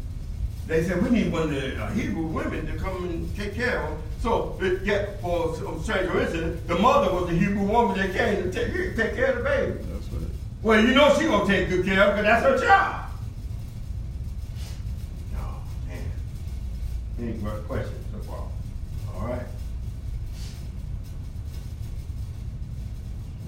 [0.67, 3.81] They said, we need one of the uh, Hebrew women to come and take care
[3.81, 3.97] of him.
[4.19, 8.51] So, yet, for some strange incident, the mother was the Hebrew woman that came to
[8.51, 9.71] take, take care of the baby.
[9.91, 10.29] That's what it
[10.61, 13.09] Well, you know she gonna take good care of because that's her job.
[15.35, 16.11] Oh, man.
[17.19, 18.04] Any more questions?
[19.25, 19.41] All right.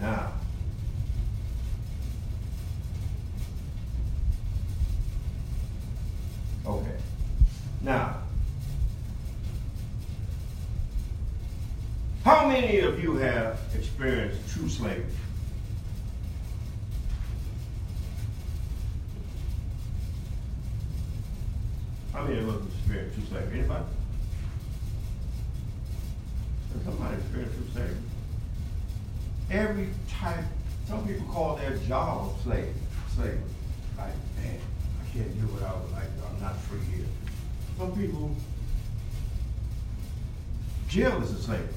[0.02, 0.32] Now.
[6.66, 6.98] Okay.
[7.84, 8.24] Now.
[12.24, 15.06] How many of you have experienced true slavery?
[22.14, 23.60] How many of us experienced true slavery?
[23.60, 23.86] Anybody?
[26.78, 27.96] Has somebody experienced true slavery?
[29.50, 30.46] Every type,
[30.88, 32.74] some people call their job slave,
[33.16, 33.40] slavery.
[33.98, 34.60] Like, man,
[35.02, 37.06] I can't do what I would like, I'm not free here.
[37.78, 38.36] Some people,
[40.88, 41.68] jail is a slavery.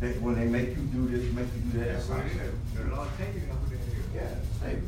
[0.00, 2.26] They, when they make you do this, make you do that, that's That's not what
[2.26, 2.48] it slavery.
[2.48, 2.90] is.
[2.90, 4.22] The Lord take you over there.
[4.22, 4.82] Yeah, slavery.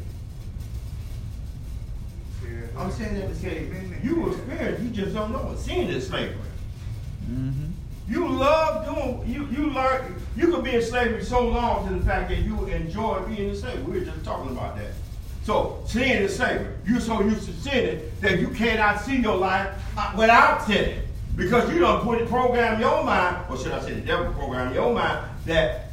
[2.44, 2.80] Yeah.
[2.80, 3.68] I'm saying that to say,
[4.02, 5.58] you were experience, you just don't know it.
[5.58, 6.36] Seeing this slavery.
[7.30, 7.70] Mm-hmm.
[8.12, 12.04] You love doing, you, you learn, you could be in slavery so long to the
[12.04, 13.82] fact that you enjoy being in slavery.
[13.84, 14.90] We were just talking about that.
[15.44, 16.74] So, sin is slavery.
[16.86, 21.00] You're so used to sinning that you cannot see your life uh, without sinning.
[21.36, 24.30] Because you don't put a program in your mind, or should I say the devil
[24.34, 25.86] program in your mind, that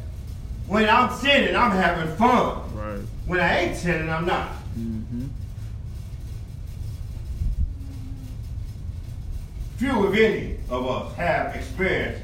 [0.68, 2.76] when I'm sinning, I'm having fun.
[2.76, 3.00] Right.
[3.28, 4.50] When I ain't sinning, I'm not.
[4.78, 5.28] Mm-hmm.
[9.78, 12.22] Few, if any, of us have experienced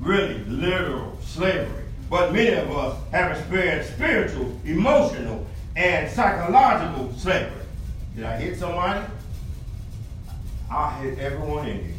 [0.00, 5.46] really literal slavery, but many of us have experienced spiritual, emotional,
[5.76, 7.64] and psychological slavery.
[8.16, 9.06] Did I hit somebody?
[10.70, 11.94] I hit everyone in here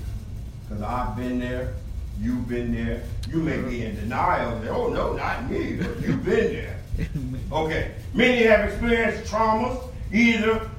[0.67, 1.73] because I've been there.
[2.19, 3.03] You've been there.
[3.29, 4.61] You may be in denial.
[4.69, 5.77] Oh no, not me.
[5.77, 6.79] But you've been there.
[7.51, 7.95] Okay.
[8.13, 9.79] Many have experienced traumas
[10.11, 10.69] either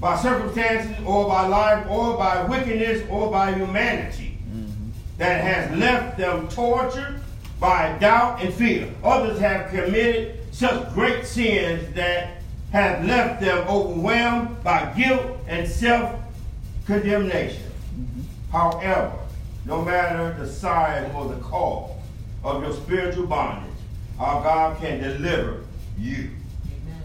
[0.00, 4.31] by circumstances or by life or by wickedness or by humanity
[5.22, 7.20] that has left them tortured
[7.60, 8.92] by doubt and fear.
[9.04, 16.20] Others have committed such great sins that have left them overwhelmed by guilt and self
[16.88, 17.62] condemnation.
[18.50, 19.12] However,
[19.64, 21.92] no matter the size or the cause
[22.42, 23.70] of your spiritual bondage,
[24.18, 25.60] our God can deliver
[26.00, 26.30] you.
[26.66, 27.02] Amen.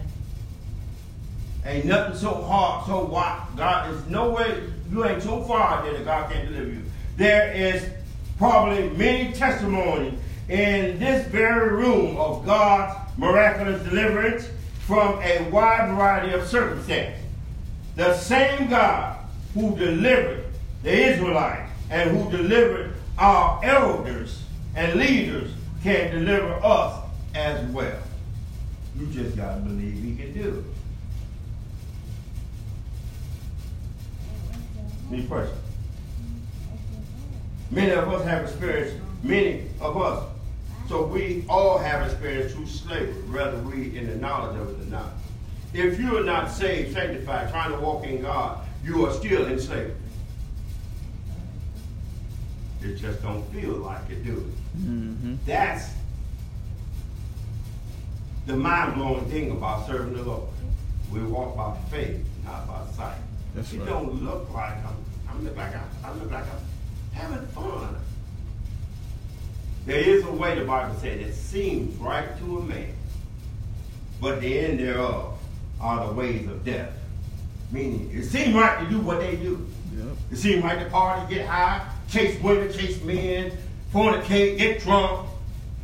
[1.64, 3.46] Ain't nothing so hard, so wide.
[3.56, 6.82] God is no way, you ain't so far there that God can't deliver you.
[7.16, 7.88] There is
[8.38, 10.14] probably many testimonies
[10.48, 14.48] in this very room of God's miraculous deliverance
[14.86, 17.20] from a wide variety of circumstances.
[17.96, 19.18] The same God
[19.54, 20.44] who delivered
[20.82, 24.44] the Israelites and who delivered our elders
[24.76, 25.50] and leaders
[25.82, 27.02] can deliver us
[27.34, 27.98] as well.
[28.96, 30.64] You just got to believe he can do it.
[35.12, 35.67] Any questions?
[37.70, 40.24] Many of us have experienced, many of us,
[40.88, 44.90] so we all have experienced true slavery, whether we in the knowledge of it or
[44.90, 45.12] not.
[45.74, 49.60] If you are not saved, sanctified, trying to walk in God, you are still in
[49.60, 49.92] slavery.
[52.82, 54.78] It just don't feel like it, do it?
[54.80, 55.34] Mm-hmm.
[55.44, 55.90] That's
[58.46, 60.48] the mind-blowing thing about serving the Lord.
[61.12, 63.18] We walk by faith, not by sight.
[63.54, 63.88] That's it right.
[63.88, 64.96] don't look like I'm,
[65.28, 66.60] I look like I'm, I look like I'm
[67.12, 67.96] having fun.
[69.86, 72.92] There is a way the Bible said it seems right to a man,
[74.20, 75.38] but the end thereof
[75.80, 76.92] are the ways of death.
[77.70, 79.66] Meaning, it seems right to do what they do.
[79.96, 80.06] Yep.
[80.32, 83.52] It seems right to party, get high, chase women, chase men,
[83.92, 85.28] fornicate, get drunk,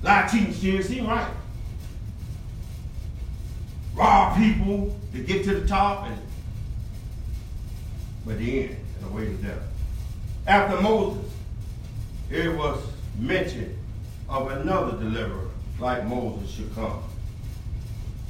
[0.02, 0.80] lie, cheat, and steal.
[0.80, 1.32] It seems right.
[3.94, 6.18] Rob people to get to the top, and
[8.26, 9.62] but the end and the ways of death.
[10.46, 11.32] After Moses,
[12.30, 12.82] it was
[13.18, 13.76] mentioned
[14.28, 17.02] of another deliverer like Moses should come.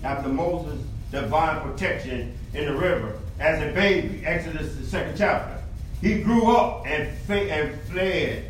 [0.03, 5.61] After Moses' divine protection in the river as a baby, Exodus the second chapter,
[6.01, 8.45] he grew up and, fa- and fled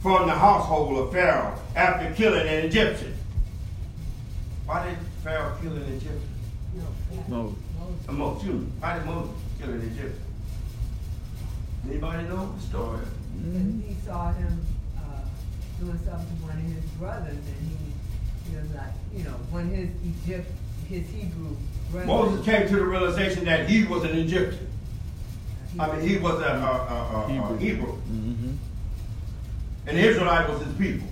[0.00, 3.14] from the household of Pharaoh after killing an Egyptian.
[4.66, 6.20] Why did Pharaoh kill an Egyptian?
[7.28, 7.54] No.
[8.10, 10.18] Mo- excuse me, why did Moses kill an Egyptian?
[11.88, 13.00] Anybody know the story?
[13.42, 14.64] And he saw him
[14.96, 15.00] uh,
[15.80, 19.64] doing something to one of his brothers, and he, he was like, you know, one
[19.64, 20.50] of his Egypt,
[20.88, 21.56] his Hebrew
[21.90, 22.06] brothers.
[22.06, 24.68] Moses came to the realization that he was an Egyptian.
[25.78, 27.58] I mean, he was a, a, a, a, a Hebrew.
[27.58, 27.92] Hebrew.
[27.92, 28.50] Mm-hmm.
[29.86, 31.08] and the Israelite was his people.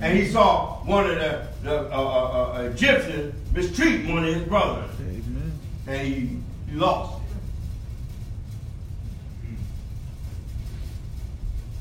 [0.00, 4.42] And he saw one of the, the uh, uh, uh, Egyptians mistreat one of his
[4.44, 5.52] brothers, Amen.
[5.86, 7.23] and he, he lost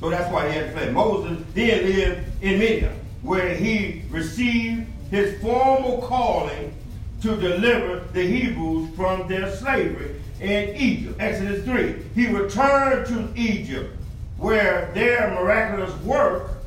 [0.04, 0.92] So that's why he had to flee.
[0.92, 6.74] Moses then lived in Midian, where he received his formal calling
[7.22, 11.16] to deliver the Hebrews from their slavery in Egypt.
[11.22, 11.96] Exodus 3.
[12.16, 13.96] He returned to Egypt,
[14.36, 16.58] where their miraculous work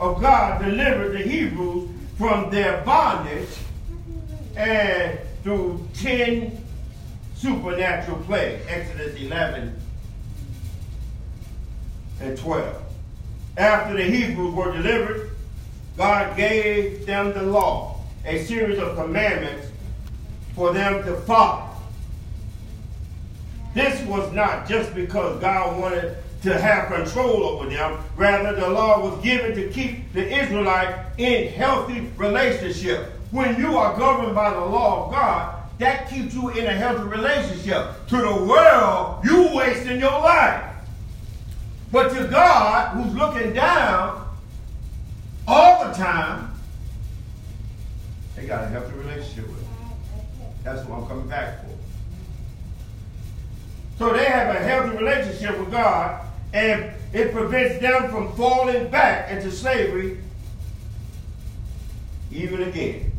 [0.00, 3.48] of God delivered the Hebrews from their bondage
[4.56, 6.64] and through 10
[7.36, 8.64] supernatural plagues.
[8.66, 9.81] Exodus 11
[12.22, 12.82] and 12.
[13.56, 15.30] After the Hebrews were delivered,
[15.96, 19.66] God gave them the law, a series of commandments
[20.54, 21.68] for them to follow.
[23.74, 27.98] This was not just because God wanted to have control over them.
[28.16, 33.12] Rather, the law was given to keep the Israelite in healthy relationship.
[33.30, 37.04] When you are governed by the law of God, that keeps you in a healthy
[37.04, 38.06] relationship.
[38.08, 40.71] To the world, you wasting your life.
[41.92, 44.26] But to God, who's looking down
[45.46, 46.50] all the time,
[48.34, 49.68] they got a healthy relationship with him.
[50.64, 51.70] That's what I'm coming back for.
[53.98, 56.24] So they have a healthy relationship with God,
[56.54, 60.18] and it prevents them from falling back into slavery
[62.30, 63.12] even again.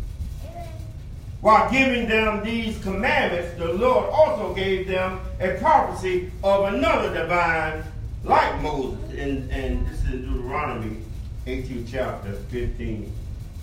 [1.41, 7.83] While giving them these commandments, the Lord also gave them a prophecy of another divine
[8.23, 8.99] like Moses.
[9.17, 10.97] And, and this is Deuteronomy
[11.45, 13.11] 18 chapter 15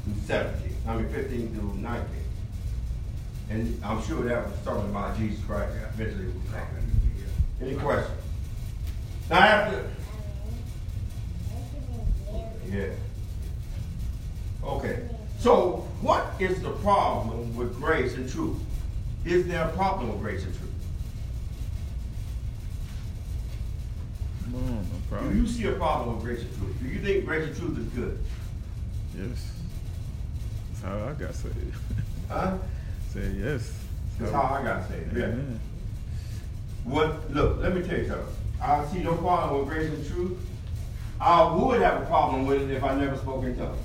[0.04, 0.76] through 17.
[0.86, 2.06] I mean 15 through 19.
[3.50, 5.72] And I'm sure that was talking about Jesus Christ.
[5.94, 6.76] Eventually it was talking.
[7.60, 8.18] Any questions?
[9.28, 9.90] Now after
[12.70, 12.86] Yeah.
[14.64, 15.08] Okay.
[15.38, 18.56] So what is the problem with grace and truth?
[19.24, 20.70] Is there a problem with grace and truth?
[24.52, 26.76] Come on, no Do you see a problem with grace and truth?
[26.82, 28.18] Do you think grace and truth is good?
[29.16, 29.52] Yes.
[30.70, 31.76] That's how I got saved.
[32.28, 32.58] Huh?
[33.12, 33.72] Say yes.
[34.16, 35.16] That's how I got saved.
[35.16, 35.24] Yeah.
[35.24, 35.60] Amen.
[36.84, 37.34] What?
[37.34, 38.26] Look, let me tell you something.
[38.62, 40.38] I see no problem with grace and truth.
[41.20, 43.80] I would have a problem with it if I never spoke in tongues.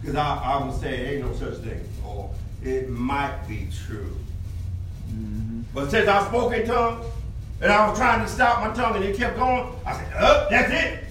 [0.00, 2.30] Because I, I would say ain't no such thing, or
[2.62, 4.14] it might be true.
[5.08, 5.62] Mm-hmm.
[5.72, 7.06] But since I spoke in tongues,
[7.60, 10.50] and I was trying to stop my tongue, and it kept going, I said, "Up,
[10.50, 11.04] that's it.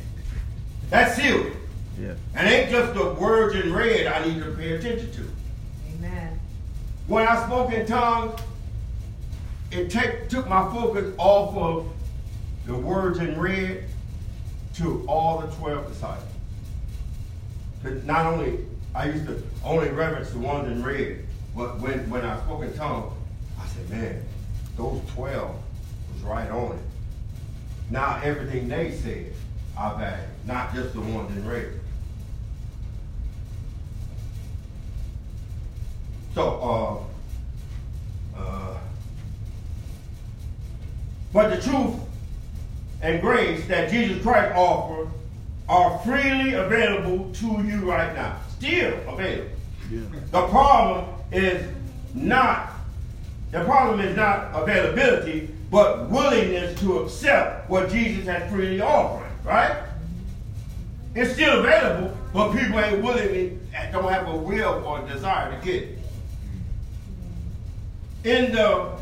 [0.90, 1.52] That's sealed.
[2.00, 2.14] Yeah.
[2.36, 5.30] And it ain't just the words in red I need to pay attention to."
[5.94, 6.40] Amen.
[7.08, 8.40] When I spoke in tongues,
[9.72, 11.92] it take, took my focus off of
[12.66, 13.86] the words in red
[14.76, 16.26] to all the 12 disciples.
[17.84, 21.26] But not only, I used to only reverence the ones in red,
[21.56, 23.14] but when, when I spoke in tongues,
[23.60, 24.24] I said, man,
[24.78, 25.56] those 12
[26.20, 26.84] was right on it.
[27.90, 29.34] Now everything they said,
[29.78, 31.80] I value, not just the ones in red.
[36.36, 37.06] So,
[38.36, 38.78] uh, uh,
[41.34, 41.96] but the truth
[43.02, 45.10] and grace that Jesus Christ offered
[45.68, 48.40] are freely available to you right now.
[48.58, 49.52] Still available.
[49.92, 50.02] Yeah.
[50.32, 51.68] The problem is
[52.14, 52.74] not
[53.52, 59.30] the problem is not availability, but willingness to accept what Jesus has freely offered.
[59.44, 59.84] Right?
[61.16, 65.58] It's still available, but people ain't willing, and don't have a will or a desire
[65.58, 66.00] to get it.
[68.24, 69.00] In the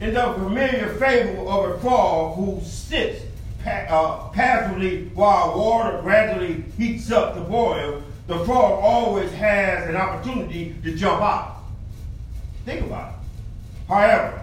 [0.00, 3.22] in the familiar fable of a frog who sits
[3.66, 10.74] uh, passively while water gradually heats up to boil, the frog always has an opportunity
[10.82, 11.56] to jump out.
[12.64, 13.14] Think about it.
[13.88, 14.42] However,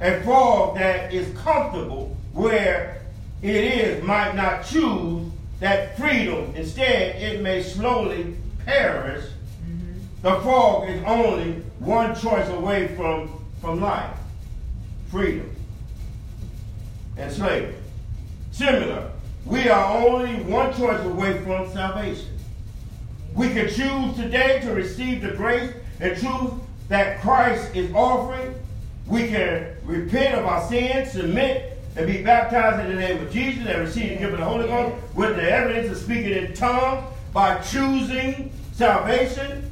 [0.00, 3.00] a frog that is comfortable where
[3.42, 5.30] it is might not choose
[5.60, 6.52] that freedom.
[6.54, 9.24] Instead, it may slowly perish.
[9.24, 9.98] Mm-hmm.
[10.22, 13.30] The frog is only one choice away from,
[13.60, 14.16] from life
[15.10, 15.54] freedom
[17.16, 17.74] and slavery.
[18.50, 19.10] Similar,
[19.44, 22.36] we are only one choice away from salvation.
[23.34, 26.52] We can choose today to receive the grace and truth
[26.88, 28.54] that Christ is offering.
[29.06, 33.66] We can repent of our sins, submit, and be baptized in the name of Jesus
[33.66, 37.04] and receive the gift of the Holy Ghost with the evidence of speaking in tongues
[37.32, 39.70] by choosing salvation.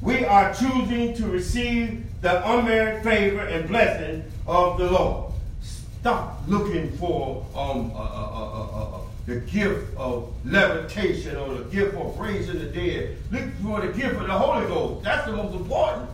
[0.00, 5.32] We are choosing to receive the unmerited favor and blessing of the Lord.
[5.62, 12.18] Stop looking for um, uh, uh, uh, the gift of levitation or the gift of
[12.18, 13.16] raising the dead.
[13.30, 15.04] Look for the gift of the Holy Ghost.
[15.04, 16.08] That's the most important.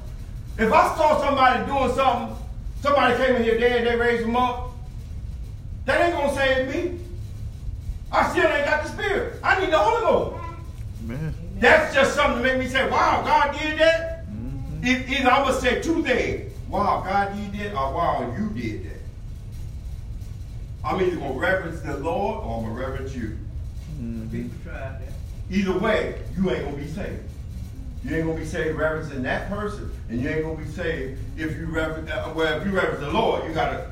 [0.58, 2.36] If I saw somebody doing something,
[2.86, 4.70] somebody came in here dead, they raised them up,
[5.86, 6.98] that ain't gonna save me.
[8.12, 9.40] I still ain't got the Spirit.
[9.42, 10.44] I need the Holy Ghost.
[11.02, 11.34] Man.
[11.58, 14.26] That's just something to make me say, wow, God did that.
[14.26, 15.12] Mm-hmm.
[15.12, 16.52] Either I would say two things.
[16.68, 19.00] Wow, God did that, or wow, you did that.
[20.84, 23.38] I'm either going to reverence the Lord or I'm going to reverence you.
[24.00, 24.30] Mm-hmm.
[24.30, 25.12] People tried that.
[25.50, 27.22] Either way, you ain't going to be saved.
[28.06, 31.56] You ain't to be saved reverencing that person, and you ain't to be saved if
[31.56, 33.90] you reverence, uh, well, if you reverence the Lord, you got to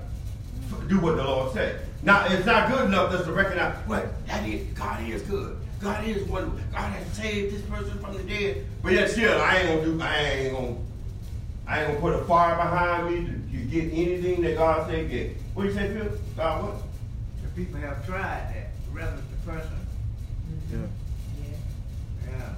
[0.87, 1.81] do what the Lord said.
[2.05, 5.59] Now, it's not good enough just to recognize, well, that is, God is good.
[5.81, 6.63] God is one.
[6.73, 8.65] God has saved this person from the dead.
[8.85, 10.03] But yet still, I ain't gonna do.
[10.03, 10.77] I ain't gonna.
[11.67, 15.11] I ain't gonna put a fire behind me to, to get anything that God said
[15.11, 15.37] get.
[15.55, 16.11] What do you say, Phil?
[16.37, 16.83] God what?
[17.43, 18.71] The people have tried that.
[18.93, 19.84] Reverence the person.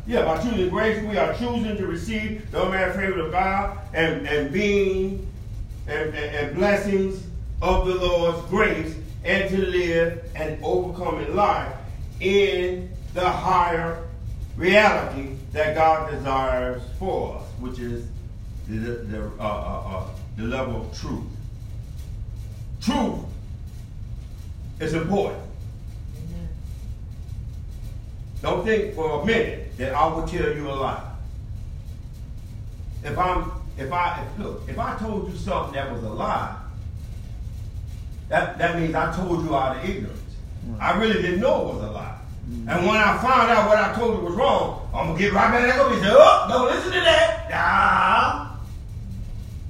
[0.06, 0.24] Yeah.
[0.24, 4.52] By choosing grace, we are choosing to receive the unmerited favor of God and, and
[4.52, 5.26] being
[5.88, 7.24] and, and, and blessings
[7.60, 8.94] of the Lord's grace
[9.24, 11.74] and to live an overcoming life
[12.20, 14.04] in the higher
[14.56, 18.06] reality that God desires for us, which is
[18.68, 21.24] the, the, uh, uh, uh, the level of truth.
[22.80, 23.24] Truth
[24.78, 25.42] is important.
[28.42, 31.02] Don't think for a minute that I will tell you a lie.
[33.02, 36.56] If I'm, if I, if, look, if I told you something that was a lie,
[38.28, 40.20] that, that means I told you out of ignorance.
[40.80, 42.18] I really didn't know it was a lie.
[42.48, 45.50] And when I found out what I told you was wrong, I'm gonna get right
[45.50, 48.56] back up and say, "Oh, don't listen to that." Nah.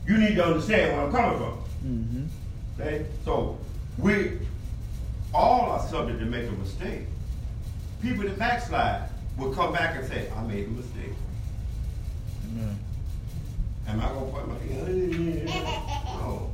[0.07, 1.59] You need to understand where I'm coming from.
[1.87, 2.81] Mm-hmm.
[2.81, 3.59] Okay, so
[3.99, 4.39] we
[5.33, 7.07] all are subject to make a mistake.
[8.03, 11.14] People that backslide will come back and say, "I made a mistake."
[12.53, 12.78] Amen.
[13.88, 14.92] Am I gonna put my finger?
[15.44, 16.51] No,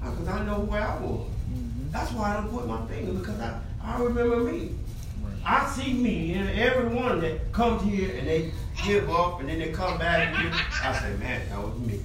[0.00, 1.28] because I know where I was.
[1.28, 1.90] Mm-hmm.
[1.92, 4.70] That's why I don't put my finger because I, I remember me.
[5.44, 8.52] I see me and everyone that comes here and they
[8.84, 10.52] give up and then they come back here.
[10.82, 12.00] I say, man, that was me.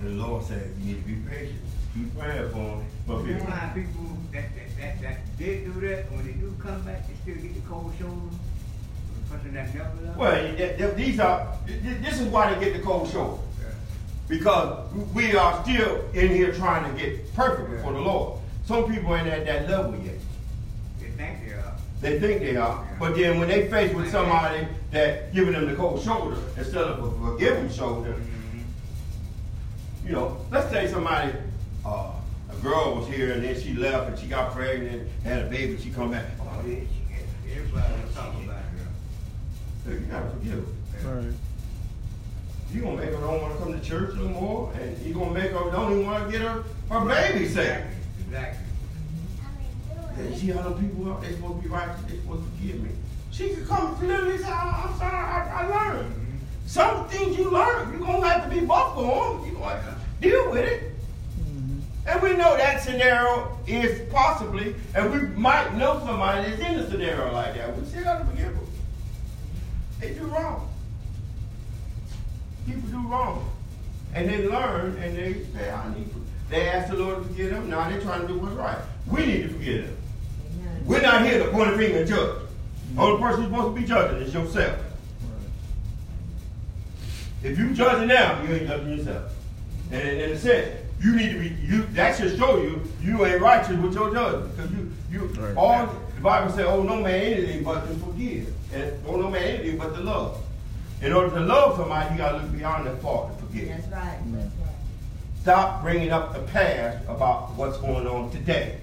[0.00, 1.58] And the Lord said, you need to be patient.
[1.92, 2.84] Keep praying for them.
[3.06, 6.54] But You people, find people that, that, that, that did do that, when they do
[6.60, 8.14] come back, they still get the cold shoulder.
[9.30, 12.64] The person that never well, th- th- these are, th- th- this is why they
[12.64, 13.40] get the cold shoulder.
[13.60, 13.66] Yeah.
[14.28, 18.40] Because we are still in here trying to get perfect before the Lord.
[18.66, 20.14] Some people ain't at that level yet.
[21.00, 21.74] They think they are.
[22.00, 25.74] They think they are, but then when they face with somebody that giving them the
[25.76, 30.06] cold shoulder instead of a forgiving shoulder, Mm-hmm.
[30.06, 31.32] you know, let's say somebody,
[31.84, 32.12] uh,
[32.62, 35.90] girl was here and then she left and she got pregnant, had a baby, she
[35.90, 36.24] come back.
[36.40, 36.80] Oh yeah,
[37.72, 38.62] Everybody wanna about
[39.86, 39.92] her.
[39.92, 40.66] You gotta forgive
[41.02, 41.20] her.
[41.20, 41.34] Right.
[42.72, 45.52] You gonna make her don't wanna come to church no more, and you gonna make
[45.52, 47.86] her don't even wanna get her her baby saved.
[48.26, 48.64] Exactly.
[50.18, 52.82] And see how them people are, they supposed to be righteous, they supposed to forgive
[52.82, 52.90] me.
[53.30, 56.14] She could come to literally say, I'm sorry, I, I learned.
[56.66, 59.44] Some things you learn, you're gonna have to be buffed on.
[59.46, 60.89] You're gonna have to deal with it.
[62.10, 66.90] And we know that scenario is possibly, and we might know somebody that's in a
[66.90, 67.76] scenario like that.
[67.76, 68.66] We still gotta forgive them.
[70.00, 70.68] They do wrong.
[72.66, 73.48] People do wrong.
[74.12, 76.20] And they learn and they say, I need to.
[76.48, 77.70] They ask the Lord to forgive them.
[77.70, 78.78] Now they're trying to do what's right.
[79.06, 79.96] We need to forgive them.
[80.58, 80.82] Amen.
[80.86, 82.38] We're not here to point a finger and judge.
[82.98, 84.80] Only person who's supposed to be judging is yourself.
[87.44, 89.32] If you judging them, you ain't judging yourself.
[89.92, 91.82] And in a sense, you need to be you.
[91.92, 95.56] That should show you you ain't righteous with your judgment because you you Right.
[95.56, 99.42] all the Bible says, "Oh no man anything but to forgive, and oh no man
[99.42, 100.38] anything but to love."
[101.02, 103.68] In order to love somebody, you got to look beyond that fault to forgive.
[103.68, 104.50] That's right, that's right.
[105.40, 108.76] Stop bringing up the past about what's going on today.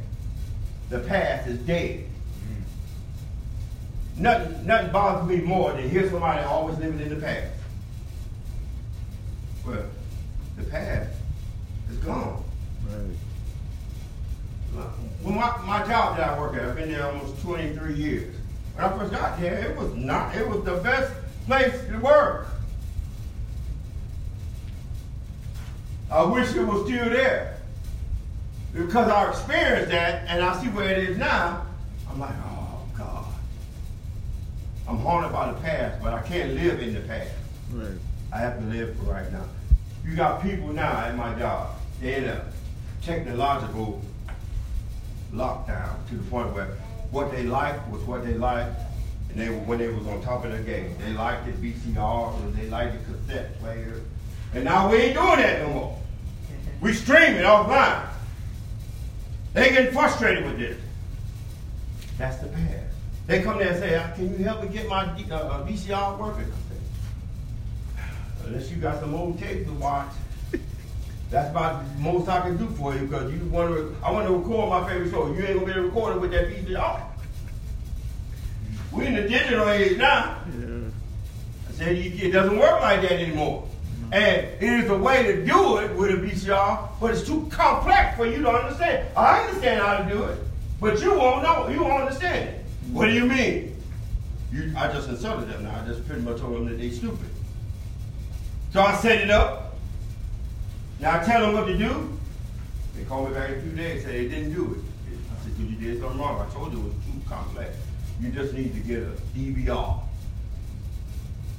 [0.90, 2.06] The past is dead.
[2.42, 4.20] Mm.
[4.20, 7.52] Nothing, nothing bothers me more than hear somebody always living in the past.
[9.64, 9.84] Well,
[10.58, 11.10] the past
[11.98, 12.44] is gone.
[12.88, 13.18] Right.
[15.24, 18.36] Well, my, my job that I work at, I've been there almost 23 years.
[18.76, 21.14] When I first got there, it was not, it was the best
[21.46, 22.48] place to work.
[26.12, 27.58] I wish it was still there.
[28.74, 31.66] Because I experienced that and I see where it is now,
[32.10, 33.26] I'm like, oh God.
[34.88, 37.32] I'm haunted by the past, but I can't live in the past.
[37.74, 37.98] Right.
[38.32, 39.46] I have to live for right now.
[40.06, 41.77] You got people now at my job.
[42.02, 42.46] In a
[43.02, 44.02] technological
[45.34, 46.78] lockdown to the point where
[47.10, 48.80] what they liked was what they liked,
[49.30, 50.96] and they were when they was on top of their game.
[51.00, 54.02] They liked the VCR and they liked the cassette player,
[54.54, 56.00] and now we ain't doing that no more.
[56.82, 58.08] We streaming offline.
[59.54, 60.78] They getting frustrated with this.
[62.20, 62.94] That's the past.
[63.26, 66.20] They come there and say, "Uh, "Can you help me get my uh, uh, VCR
[66.20, 68.04] working?" I say,
[68.46, 70.12] Unless you got some old tapes to watch,
[71.30, 73.96] that's about the most I can do for you because you want to.
[74.04, 75.28] I want to record my favorite show.
[75.28, 77.04] You ain't gonna be able to record it with that VCR.
[78.94, 80.38] We in the digital age now.
[80.58, 80.90] Yeah.
[81.68, 83.68] I said it doesn't work like that anymore.
[84.00, 84.14] Mm-hmm.
[84.14, 88.16] And it is a way to do it with a VCR, but it's too complex
[88.16, 89.06] for you to understand.
[89.18, 90.40] I understand how to do it,
[90.80, 91.68] but you won't know.
[91.68, 92.66] You won't understand it.
[92.92, 93.76] What do you mean?
[94.54, 95.82] You, I just insulted them now.
[95.82, 97.28] I just pretty much told them that they stupid.
[98.72, 99.67] So I set it up.
[101.00, 102.18] Now I tell them what to do.
[102.96, 104.80] They call me back in a few days and say they didn't do it.
[105.32, 106.42] I said, "Cause you did something wrong.
[106.42, 107.76] I told you it was too complex.
[108.20, 110.02] You just need to get a DVR.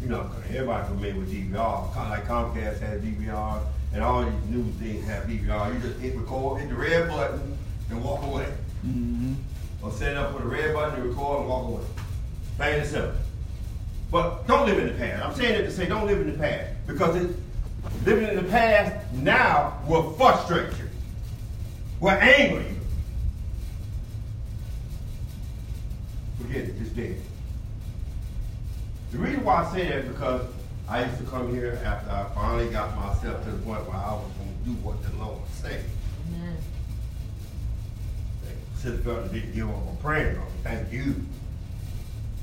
[0.02, 1.90] You know, 'cause everybody familiar with DVR.
[1.94, 3.60] Kind of like Comcast has DVR,
[3.92, 5.72] and all these new things have DVR.
[5.72, 7.56] You just hit record, hit the red button,
[7.90, 8.46] and walk away.
[8.86, 9.34] Mm-hmm.
[9.82, 11.82] Or set it up with a red button and record and walk away.
[12.56, 13.12] Plain and simple.
[14.10, 15.24] But don't live in the past.
[15.24, 16.70] I'm saying it to say don't live in the past.
[16.86, 17.30] Because it,
[18.04, 20.88] living in the past now will frustrate you.
[22.00, 22.76] Will anger you.
[26.40, 27.20] Forget it, it's dead.
[29.10, 30.42] The reason why I say that is because
[30.88, 34.12] I used to come here after I finally got myself to the point where I
[34.12, 35.84] was going to do what the Lord said.
[36.28, 36.56] Amen.
[38.76, 40.46] Sister Felton didn't give up on praying for me.
[40.62, 41.14] Thank you.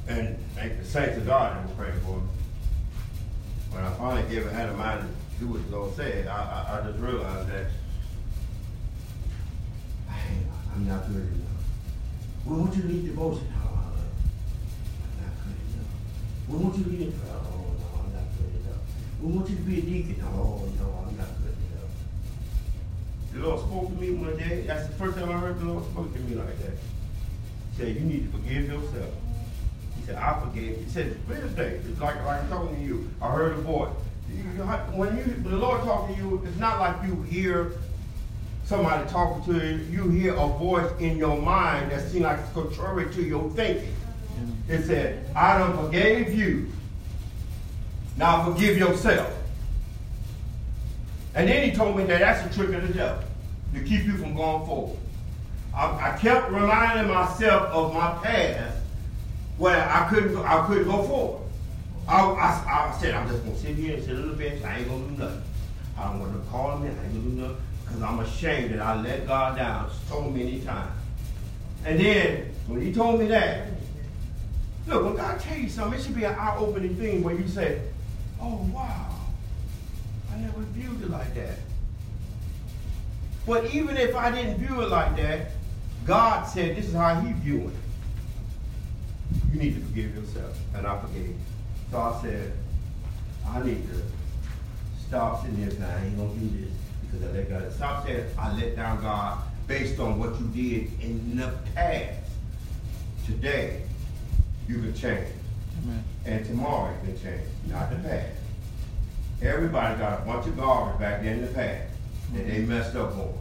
[0.08, 2.28] And thank the saints of God that were praying for me.
[3.72, 5.08] When I finally gave had a mind
[5.40, 7.68] do what the Lord said, I, I, I just realized that
[10.74, 11.64] I'm not good enough.
[12.46, 13.48] We want you lead devotion.
[13.64, 13.94] Oh,
[15.00, 15.92] I'm not good enough.
[16.50, 17.36] We want you lead prayer.
[17.36, 18.82] Oh, no, I'm not good enough.
[19.22, 20.24] We want you be a deacon.
[20.26, 21.92] Oh, no, I'm not good enough.
[23.34, 24.62] The Lord spoke to me one day.
[24.68, 26.74] That's the first time I heard the Lord spoke to me like that.
[27.72, 29.14] He said, you need to forgive yourself.
[29.98, 30.84] He said, I forgave.
[30.84, 33.10] He said, this day, it's like, like I'm talking to you.
[33.22, 33.90] I heard a voice.
[34.38, 34.44] You-
[34.98, 37.74] When you, the Lord talking to you, it's not like you hear
[38.66, 39.78] somebody talking to you.
[39.92, 43.94] You hear a voice in your mind that seems like it's contrary to your thinking.
[44.68, 46.72] It said, I done forgave you.
[48.18, 49.32] Now forgive yourself.
[51.36, 53.24] And then he told me that that's a trick of the devil
[53.74, 54.98] to keep you from going forward.
[55.76, 58.78] I, I kept reminding myself of my past
[59.58, 61.42] where I couldn't I couldn't go forward.
[62.08, 64.64] I, I, I said I'm just gonna sit here and sit on the bench.
[64.64, 65.42] I ain't gonna do nothing.
[65.98, 66.88] I don't want to call me.
[66.88, 67.58] I ain't gonna do nothing.
[67.86, 70.92] because I'm ashamed that I let God down so many times.
[71.86, 73.68] And then when he told me that,
[74.88, 77.82] look, when God tell you something, it should be an eye-opening thing where you say,
[78.42, 79.16] oh wow,
[80.32, 81.58] I never viewed it like that.
[83.48, 85.52] But even if I didn't view it like that,
[86.06, 87.74] God said this is how he viewed it.
[89.54, 90.58] You need to forgive yourself.
[90.76, 91.36] And I forgave.
[91.92, 92.54] So I said,
[93.48, 94.02] I need to
[95.08, 96.72] stop sitting there saying, I ain't gonna do this
[97.02, 97.74] because I let God.
[97.74, 102.20] Stop saying, I let down God based on what you did in the past.
[103.26, 103.84] Today,
[104.68, 105.28] you can change.
[105.84, 106.04] Amen.
[106.26, 108.32] And tomorrow you can change, not the past.
[109.42, 111.90] Everybody got a bunch of garbage back there in the past
[112.34, 112.70] that they mm-hmm.
[112.70, 113.34] messed up on.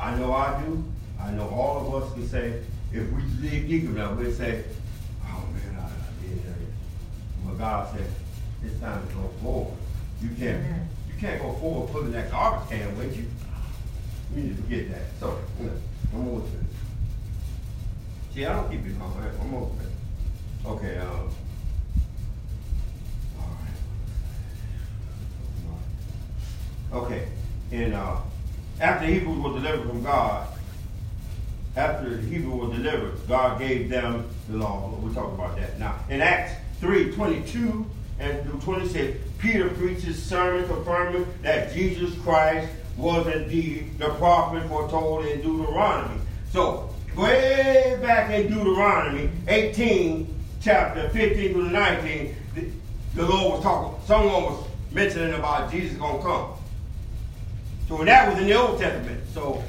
[0.00, 0.84] I know I do.
[1.20, 2.60] I know all of us can say,
[2.92, 4.64] if we live deep enough, we'll say,
[5.26, 6.54] oh man, I, I did that.
[7.52, 8.08] But God said,
[8.64, 9.74] it's time to go forward.
[10.22, 10.64] You can't,
[11.08, 13.26] you can't go forward pulling that garbage can with you.
[14.34, 15.02] You need to forget that.
[15.20, 15.72] So, you know,
[16.14, 16.62] I'm over to it.
[18.34, 19.14] See, I don't keep it long.
[19.40, 19.88] I'm over it.
[20.66, 21.30] Okay, um.
[23.38, 23.50] all
[26.94, 27.02] right.
[27.02, 27.28] Okay,
[27.72, 28.16] and uh,
[28.80, 30.48] after Hebrews were delivered from God,
[31.76, 34.96] after the Hebrews were delivered, God gave them the law.
[35.02, 35.98] We'll talk about that now.
[36.08, 37.86] In Acts 3 22
[38.18, 45.24] and through 26, Peter preaches sermon confirming that Jesus Christ was indeed the prophet foretold
[45.26, 46.20] in Deuteronomy.
[46.50, 52.68] So, way back in Deuteronomy 18, chapter 15 through 19, the,
[53.14, 56.50] the Lord was talking, someone was mentioning about Jesus going to come.
[57.86, 59.20] So that was in the Old Testament.
[59.32, 59.62] So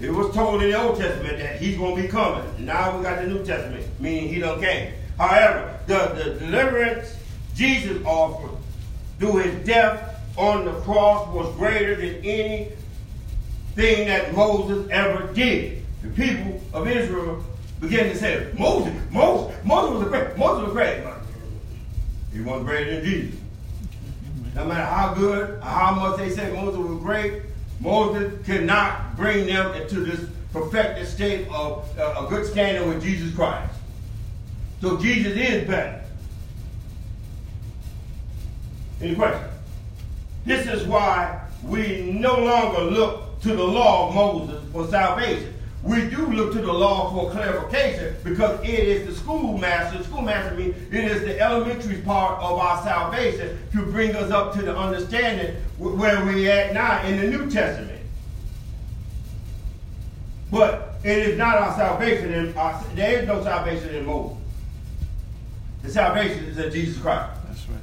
[0.00, 2.66] it was told in the Old Testament that he's going to be coming.
[2.66, 4.92] Now we got the New Testament, meaning he done came.
[5.18, 7.16] However, the, the deliverance
[7.54, 8.56] Jesus offered
[9.18, 12.76] through his death on the cross was greater than anything
[14.08, 15.82] that Moses ever did.
[16.02, 17.42] The people of Israel
[17.80, 20.36] began to say, Moses, Moses, Moses was great.
[20.36, 21.04] Moses was great.
[22.32, 23.40] He wasn't greater than Jesus.
[24.54, 27.42] No matter how good or how much they say Moses was great,
[27.80, 33.02] Moses could not bring them into this perfected state of uh, a good standing with
[33.02, 33.72] Jesus Christ.
[34.80, 36.02] So Jesus is better.
[39.00, 39.52] Any questions?
[40.44, 45.54] This is why we no longer look to the law of Moses for salvation.
[45.82, 50.02] We do look to the law for clarification because it is the schoolmaster.
[50.02, 54.62] Schoolmaster means it is the elementary part of our salvation to bring us up to
[54.62, 58.02] the understanding where we at now in the New Testament.
[60.50, 62.32] But it is not our salvation.
[62.32, 64.38] In our, there is no salvation in Moses.
[65.86, 67.30] The salvation is in Jesus Christ.
[67.46, 67.78] That's right.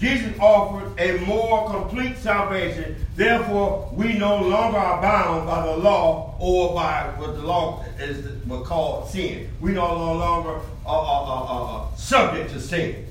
[0.00, 2.96] Jesus offered a more complete salvation.
[3.14, 8.26] Therefore, we no longer are bound by the law or by what the law is
[8.46, 9.48] what called sin.
[9.60, 13.06] We no longer are, are, are, are subject to sin.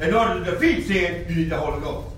[0.00, 2.08] In order to defeat sin, you need the Holy Ghost.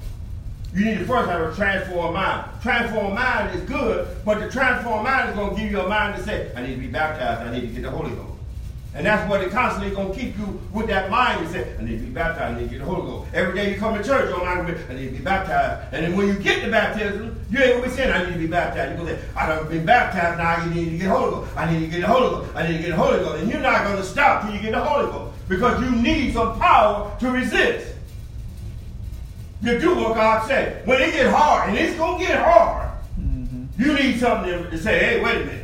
[0.73, 2.49] You need to first have a transformed mind.
[2.63, 6.19] Transformed mind is good, but the transformed mind is going to give you a mind
[6.19, 8.30] to say, I need to be baptized, I need to get the Holy Ghost.
[8.93, 11.83] And that's what it constantly going to keep you with that mind to say, I
[11.83, 13.31] need to be baptized, I need to get the Holy Ghost.
[13.33, 15.95] Every day you come to church, your mind will be, I need to be baptized.
[15.95, 18.33] And then when you get the baptism, you ain't going to be saying, I need
[18.33, 18.97] to be baptized.
[18.97, 21.31] You're going to say, I don't been baptized, now you need to get the Holy
[21.31, 21.57] Ghost.
[21.57, 22.57] I need to get the Holy Ghost.
[22.57, 23.43] I need to get the Holy Ghost.
[23.43, 26.33] And you're not going to stop till you get the Holy Ghost because you need
[26.33, 27.95] some power to resist.
[29.63, 30.85] You do what God said.
[30.87, 33.67] When it get hard, and it's going to get hard, mm-hmm.
[33.81, 35.60] you need something to say, hey, wait a minute.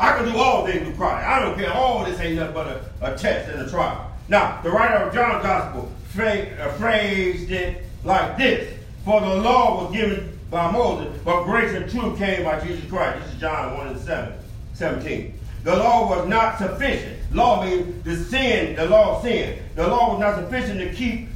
[0.00, 1.26] I can do all things through Christ.
[1.26, 1.70] I don't care.
[1.74, 4.10] All this ain't nothing but a, a test and a trial.
[4.30, 8.74] Now, the writer of John's Gospel uh, phrased it like this.
[9.04, 13.22] For the law was given by Moses, but grace and truth came by Jesus Christ.
[13.24, 14.32] This is John 1 and 7,
[14.72, 15.34] 17.
[15.64, 17.18] The law was not sufficient.
[17.34, 19.58] Law means the sin, the law of sin.
[19.74, 21.28] The law was not sufficient to keep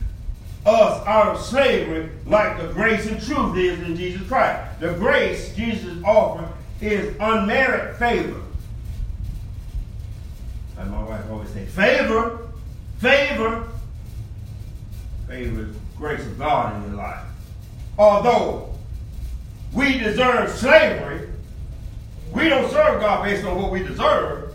[0.65, 4.81] us out of slavery like the grace and truth is in Jesus Christ.
[4.81, 6.49] The grace Jesus offered
[6.81, 8.41] is unmerited favor.
[11.45, 12.49] Always say, favor,
[12.99, 13.67] favor,
[15.29, 17.25] favor grace of God in your life.
[17.99, 18.75] Although
[19.73, 21.29] we deserve slavery,
[22.33, 24.53] we don't serve God based on what we deserve.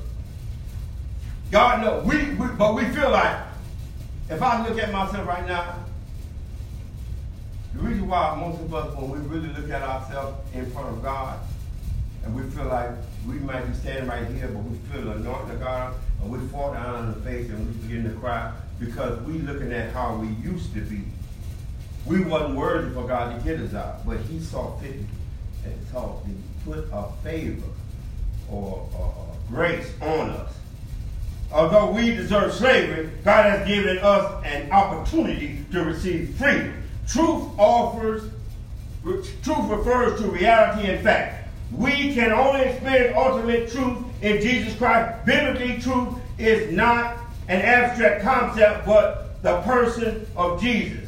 [1.51, 2.05] God knows.
[2.05, 3.37] We, we, but we feel like,
[4.29, 5.75] if I look at myself right now,
[7.73, 11.01] the reason why most of us, when we really look at ourselves in front of
[11.01, 11.39] God,
[12.25, 12.91] and we feel like
[13.25, 16.39] we might be standing right here, but we feel the anointing of God, and we
[16.49, 20.15] fall down on the face and we begin to cry because we looking at how
[20.15, 21.01] we used to be.
[22.05, 24.95] we wasn't worthy for God to get us out, but he saw fit
[25.65, 26.29] and saw to
[26.65, 27.67] put a favor
[28.49, 30.53] or, or grace on us.
[31.51, 36.83] Although we deserve slavery, God has given us an opportunity to receive freedom.
[37.07, 38.23] Truth offers,
[39.03, 41.38] truth refers to reality and fact.
[41.71, 45.25] We can only experience ultimate truth in Jesus Christ.
[45.25, 47.17] Biblically, truth is not
[47.47, 51.07] an abstract concept, but the person of Jesus.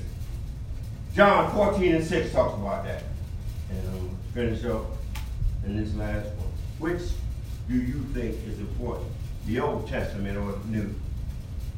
[1.15, 3.03] John 14 and 6 talks about that.
[3.69, 4.85] And um, finish up
[5.65, 6.47] in this last one.
[6.79, 7.01] Which
[7.67, 9.09] do you think is important?
[9.47, 10.95] The Old Testament or the New?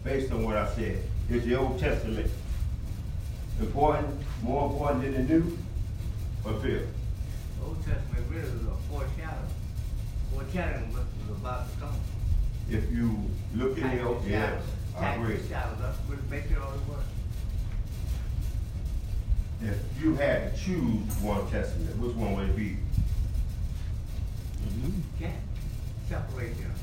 [0.04, 1.02] Based on what I said.
[1.30, 2.30] Is the Old Testament
[3.60, 4.08] important,
[4.42, 5.58] more important than the New?
[6.46, 6.54] Or?
[7.66, 9.48] Old Testament really was a foreshadow.
[10.34, 11.96] Foreshadowing what was about to come.
[12.70, 14.62] If you look in the Old, yes,
[14.98, 15.38] I agree.
[15.50, 17.04] Shadows, that's what makes it all it was.
[19.62, 22.78] If you had to choose one testament, which one would it be?
[24.68, 25.02] Mm-hmm.
[25.20, 25.36] Can't
[26.10, 26.74] separate them.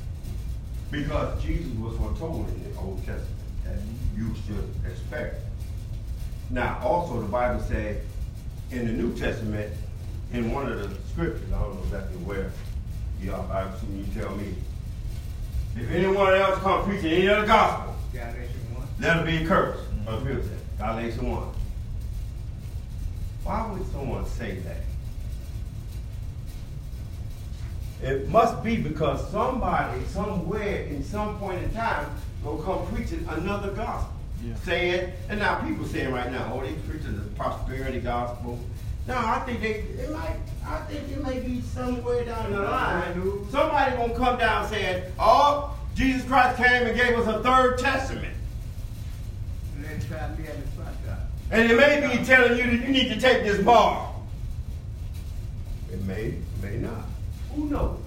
[0.91, 3.29] Because Jesus was foretold in the Old Testament
[3.65, 3.79] that
[4.17, 5.45] you should expect.
[6.51, 8.03] Now, also the Bible said
[8.71, 9.73] in the New Testament,
[10.33, 12.53] in one of the scriptures, I don't know exactly where,
[13.21, 14.55] y'all, I assume you tell me.
[15.77, 18.87] If anyone else come preaching any other gospel, Galatians one.
[19.01, 19.85] let him be cursed.
[20.07, 21.49] Or Phil said, Galatians 1.
[23.45, 24.77] Why would someone say that?
[28.03, 32.07] It must be because somebody, somewhere, in some point in time,
[32.43, 34.15] will come preaching another gospel.
[34.43, 34.55] Yeah.
[34.65, 38.59] Saying, and now people saying right now, oh, they preaching the prosperity gospel.
[39.07, 40.37] No, I think they, it might,
[40.67, 43.15] I think it may be somewhere down the line.
[43.51, 48.35] Somebody gonna come down saying, oh, Jesus Christ came and gave us a third testament.
[49.77, 51.27] And then try to be at the front side.
[51.51, 54.15] And it may be telling you that you need to take this bar.
[55.93, 57.05] It may, may not.
[57.55, 57.99] Who knows?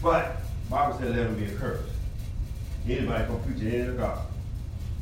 [0.00, 1.90] But Bible said let him be accursed.
[2.88, 4.31] Anybody can preach any of the gospel.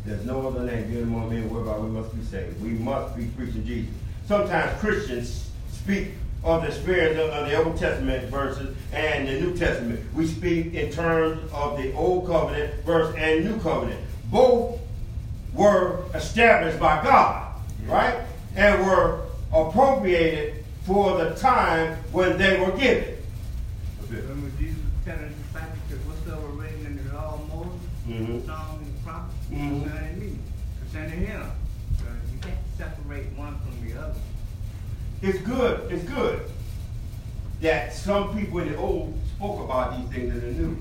[0.05, 2.61] There's no other name given among men whereby we must be saved.
[2.63, 3.93] We must be preaching Jesus.
[4.27, 10.01] Sometimes Christians speak of the experience of the Old Testament verses and the New Testament.
[10.15, 14.01] We speak in terms of the Old Covenant verse and New Covenant.
[14.31, 14.81] Both
[15.53, 17.55] were established by God,
[17.87, 18.21] right?
[18.57, 23.17] And were appropriated for the time when they were given.
[24.09, 28.47] Remember Jesus telling his disciples that whatsoever written in the law of Moses,
[29.61, 29.85] Mhm.
[29.85, 29.91] the Psalms and the prophets, Mhm.
[29.91, 30.39] concerning me,
[30.81, 31.43] concerning him.
[31.99, 34.15] So you can't separate one from the other.
[35.23, 36.41] It's good, it's good
[37.61, 40.79] that some people in the old spoke about these things in the new.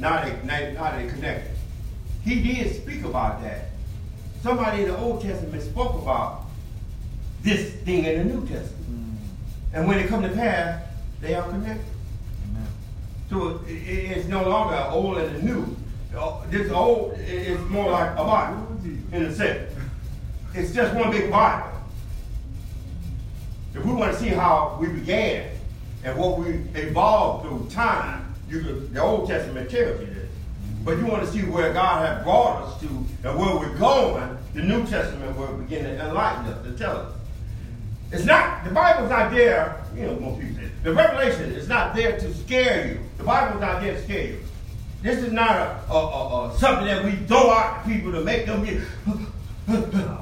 [0.00, 1.56] Now they, now, now they connected.
[2.24, 3.70] He did speak about that.
[4.42, 6.46] Somebody in the Old Testament spoke about
[7.42, 9.18] this thing in the New Testament.
[9.72, 10.82] And when it come to pass,
[11.20, 11.84] they are connected.
[12.50, 12.66] Amen.
[13.28, 15.76] So it, it- it's no longer old and the new.
[16.16, 18.66] Uh, This old is more like a Bible
[19.12, 19.72] in a sense.
[20.54, 21.68] It's just one big Bible.
[23.74, 25.48] If we want to see how we began
[26.02, 30.28] and what we evolved through time, you could, the Old Testament tells you this.
[30.84, 34.36] But you want to see where God has brought us to and where we're going,
[34.54, 37.12] the New Testament will begin to enlighten us, to tell us.
[38.10, 41.94] It's not, the Bible's not there, you know, most people say, the revelation is not
[41.94, 43.00] there to scare you.
[43.18, 44.40] The Bible's not there to scare you.
[45.02, 48.20] This is not a, a, a, a something that we throw out to people to
[48.20, 48.84] make them get, it
[49.68, 50.20] ain't like that.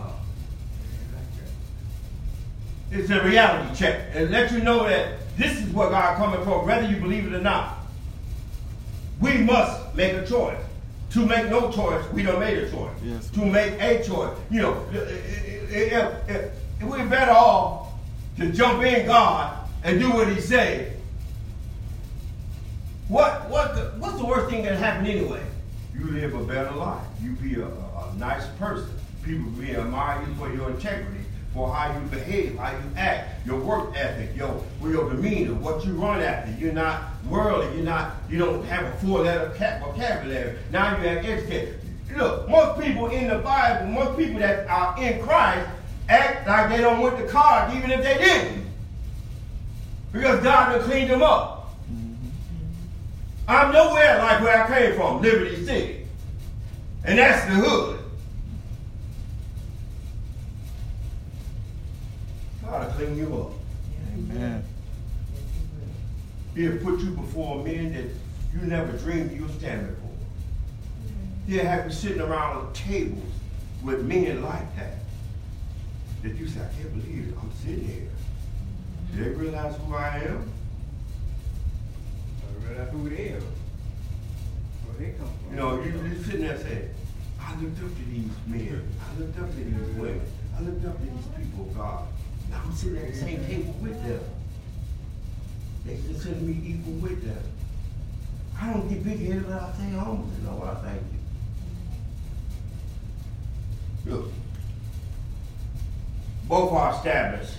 [2.93, 6.64] it's a reality check and let you know that this is what God coming for,
[6.64, 7.79] whether you believe it or not.
[9.20, 10.61] We must make a choice.
[11.12, 12.93] To make no choice, we don't make a choice.
[13.03, 13.31] Yes.
[13.31, 17.93] To make a choice, you know, if, if, if we're better off
[18.37, 20.93] to jump in God and do what He say.
[23.09, 25.42] What what the, what's the worst thing that happen anyway?
[25.98, 27.02] You live a better life.
[27.22, 28.90] You be a, a, a nice person.
[29.22, 33.59] People be admire you for your integrity, for how you behave, how you act, your
[33.61, 36.52] work ethic, your your demeanor, what you run after.
[36.61, 37.74] You're not worldly.
[37.76, 38.16] You're not.
[38.28, 40.59] You don't have a full letter ca- vocabulary.
[40.70, 41.80] Now you have educated.
[42.16, 45.68] Look, most people in the Bible, most people that are in Christ,
[46.09, 48.66] act like they don't want the card, even if they didn't,
[50.12, 51.57] because God will clean them up.
[53.49, 56.07] I'm nowhere like where I came from, Liberty City.
[57.05, 58.01] And that's the hood.
[62.62, 63.53] God will clean you up.
[64.12, 64.62] Amen.
[66.55, 68.05] He'll put you before men that
[68.53, 70.11] you never dreamed you were standing before.
[71.46, 73.32] He'll have you sitting around tables
[73.82, 74.96] with men like that.
[76.22, 77.34] that you say, I can't believe it.
[77.40, 78.09] I'm sitting here.
[79.14, 80.53] Do they realize who I am?
[82.79, 83.41] Realize who they are.
[84.85, 85.51] Where they come from.
[85.51, 86.91] You know, you, you sitting there saying,
[87.41, 88.89] I looked up to these men.
[89.01, 90.20] I looked up to these women.
[90.57, 92.07] I looked up to these people of God.
[92.51, 94.20] Now I'm sitting at the same table with them.
[95.87, 97.43] They consider me equal with them.
[98.61, 100.29] I don't get big headed, but I stay humble.
[100.39, 101.03] You know what I thank
[104.05, 104.12] you.
[104.12, 104.33] Look,
[106.45, 107.55] both are established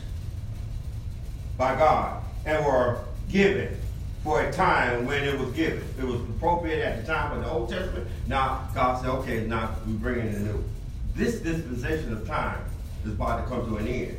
[1.57, 2.99] by God and were
[3.30, 3.78] given
[4.24, 5.84] for a time when it was given.
[5.97, 8.07] It was appropriate at the time of the Old Testament.
[8.28, 10.63] Now God said, okay, now we bring in the new.
[11.15, 12.61] This dispensation of time
[13.05, 14.17] is about to come to an end.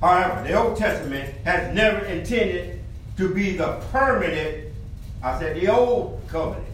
[0.00, 2.80] However, the Old Testament has never intended
[3.16, 4.72] to be the permanent,
[5.22, 6.66] I said the Old Covenant,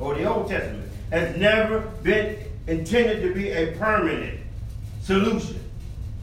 [0.00, 4.40] or the Old Testament, has never been intended to be a permanent
[5.02, 5.60] solution.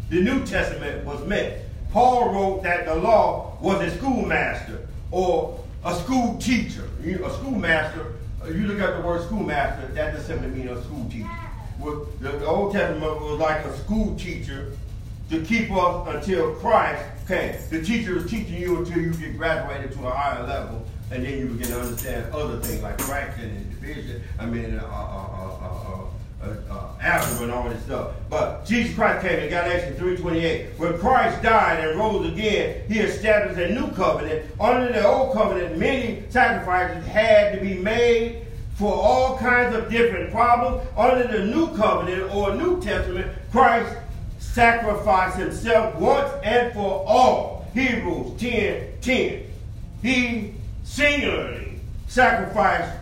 [0.10, 1.64] The New Testament was meant.
[1.92, 6.88] Paul wrote that the law was a schoolmaster or a school teacher.
[7.04, 8.14] A schoolmaster,
[8.44, 11.30] uh, you look at the word schoolmaster, that doesn't simply mean a school teacher.
[11.80, 14.74] Well, The the Old Testament was like a school teacher
[15.30, 17.56] to keep us until Christ came.
[17.70, 21.40] The teacher is teaching you until you get graduated to a higher level, and then
[21.40, 24.22] you begin to understand other things like fraction and division.
[24.40, 24.88] I mean, uh, uh,
[25.62, 26.06] uh,
[26.42, 28.12] uh, uh, algebra and all this stuff.
[28.30, 30.78] But Jesus Christ came in Galatians 3.28.
[30.78, 34.46] When Christ died and rose again, he established a new covenant.
[34.60, 40.32] Under the old covenant, many sacrifices had to be made for all kinds of different
[40.32, 40.88] problems.
[40.96, 43.94] Under the new covenant or New Testament, Christ
[44.40, 47.68] sacrificed himself once and for all.
[47.74, 49.44] Hebrews 10 10.
[50.02, 52.99] He singularly sacrificed.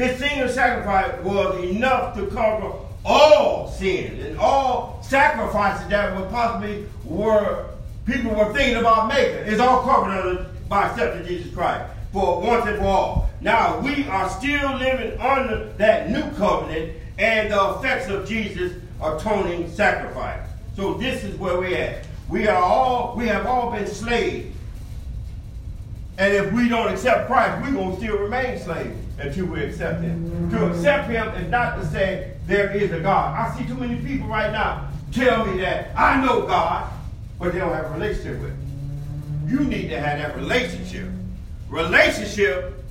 [0.00, 2.72] His single sacrifice was enough to cover
[3.04, 7.66] all sins and all sacrifices that were possibly were
[8.06, 9.44] people were thinking about making.
[9.44, 11.84] It's all covered under, by accepting Jesus Christ
[12.14, 13.30] for once and for all.
[13.42, 18.72] Now we are still living under that new covenant and the effects of Jesus'
[19.02, 20.48] atoning sacrifice.
[20.76, 22.06] So this is where we're at.
[22.30, 24.56] We are all we have all been slaves.
[26.16, 30.50] And if we don't accept Christ, we're to still remain slaves until we accept Him.
[30.50, 33.38] To accept Him is not to say there is a God.
[33.38, 36.90] I see too many people right now tell me that I know God,
[37.38, 39.48] but they don't have a relationship with Him.
[39.48, 41.08] You need to have that relationship.
[41.68, 42.84] Relationship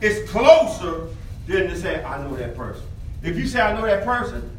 [0.00, 1.08] is closer
[1.46, 2.84] than to say, I know that person.
[3.22, 4.50] If you say, I know that person,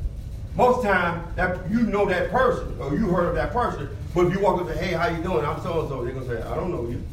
[0.55, 4.33] most time that you know that person or you heard of that person, but if
[4.33, 5.45] you walk up and say, hey, how you doing?
[5.45, 6.03] I'm so and so.
[6.03, 7.03] They're gonna say, I don't know you.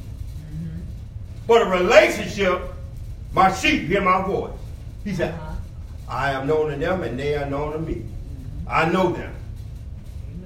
[1.47, 2.72] But a relationship,
[3.33, 4.53] my sheep hear my voice.
[5.05, 5.55] He said, Uh-huh.
[6.09, 8.05] I am known to them and they are known to me.
[8.69, 9.35] I know them.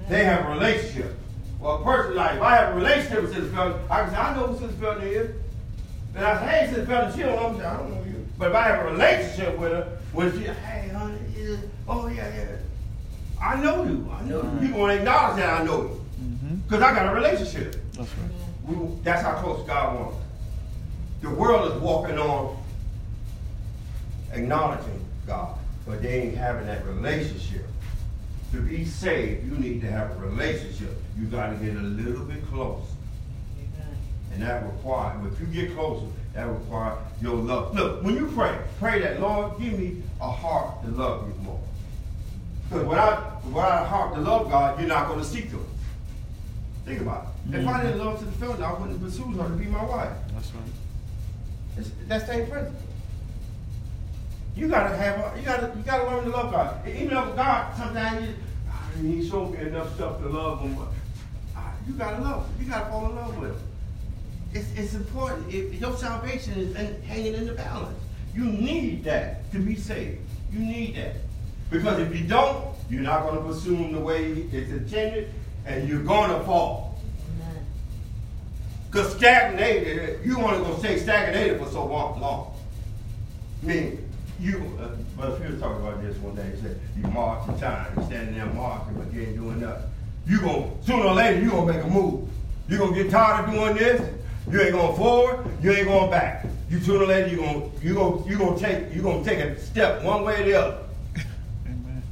[0.07, 1.13] They have a relationship.
[1.59, 4.17] Well, a person like if I have a relationship with Sister Felton, I can say,
[4.17, 5.35] I know who Sister Felton is.
[6.15, 7.65] And I say, hey, Sister Felton, she don't know me.
[7.65, 8.25] I don't know you.
[8.37, 11.55] But if I have a relationship with her, when she, hey, honey, yeah,
[11.87, 12.55] oh yeah, yeah.
[13.41, 14.09] I know you.
[14.11, 14.59] I know you.
[14.61, 16.01] People want to acknowledge that I know you.
[16.67, 17.75] Because I got a relationship.
[17.93, 18.31] That's right.
[18.77, 20.17] We, that's how close God wants.
[21.21, 22.57] The world is walking on
[24.31, 27.65] acknowledging God, but they ain't having that relationship.
[28.53, 30.95] To be saved, you need to have a relationship.
[31.17, 32.85] You got to get a little bit close.
[34.33, 37.75] And that requires, if you get closer, that requires your love.
[37.75, 41.59] Look, when you pray, pray that, Lord, give me a heart to love you more.
[42.69, 45.65] Because without, without a heart to love God, you're not going to seek Him.
[46.85, 47.55] Think about it.
[47.55, 47.87] If I mm-hmm.
[47.87, 50.13] didn't love to the Felton, I wouldn't pursue her to be my wife.
[50.33, 50.63] That's right.
[51.77, 52.86] It's that same principle.
[54.57, 56.87] You gotta have, you gotta, you gotta learn to love God.
[56.87, 58.33] Even though God, sometimes you,
[58.71, 60.75] "Ah, He showed me enough stuff to love Him.
[60.75, 60.87] but,
[61.87, 62.65] You gotta love Him.
[62.65, 63.59] You gotta fall in love with Him.
[64.53, 65.53] It's, it's important.
[65.53, 67.99] If your salvation is in, hanging in the balance.
[68.33, 70.19] You need that to be saved.
[70.51, 71.17] You need that
[71.69, 75.29] because if you don't, you're not gonna pursue Him the way it's intended,
[75.67, 76.99] and you're gonna fall.
[78.89, 82.19] Because stagnated, you only gonna stay stagnated for so long.
[82.19, 82.53] long.
[83.61, 84.06] I mean,
[84.39, 84.89] you, uh,
[85.41, 88.35] you was talking about this one day, he said, you march in time, You're standing
[88.35, 89.89] there marching, but you ain't doing nothing.
[90.27, 92.29] You gonna, sooner or later, you gonna make a move.
[92.69, 94.01] You gonna get tired of doing this,
[94.51, 96.45] you ain't going forward, you ain't going back.
[96.69, 99.59] You sooner or later, you gonna, you gonna, you gonna take, you gonna take a
[99.59, 100.77] step one way or the other.
[101.65, 102.03] Amen.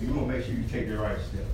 [0.00, 1.44] You gonna make sure you take the right step.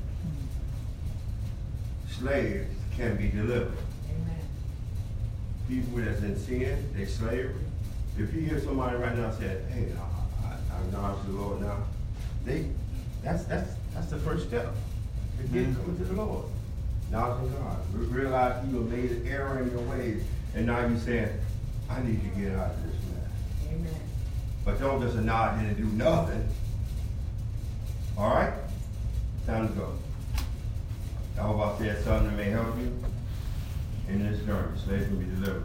[2.18, 3.72] Slaves can be delivered.
[4.08, 4.38] Amen.
[5.68, 7.54] People that's in sin, they slavery.
[8.18, 11.78] If you hear somebody right now say, "Hey, I, I, I acknowledge the Lord now,"
[12.44, 12.66] they
[13.22, 14.74] that's that's that's the first step.
[15.36, 15.76] Forget Mhm.
[15.76, 16.44] coming to the Lord.
[17.10, 17.76] Knowledge of God.
[17.94, 20.22] Re- Realize you have made an error in your ways,
[20.54, 21.28] and now you're saying,
[21.90, 23.72] I need to get out of this mess.
[23.74, 24.00] Amen.
[24.64, 26.48] But don't just nod and do nothing.
[28.16, 28.52] All right?
[29.46, 29.92] Time to go.
[31.38, 32.92] I hope I said something that may help you
[34.08, 34.78] in this journey.
[34.84, 35.64] Slaves can be delivered.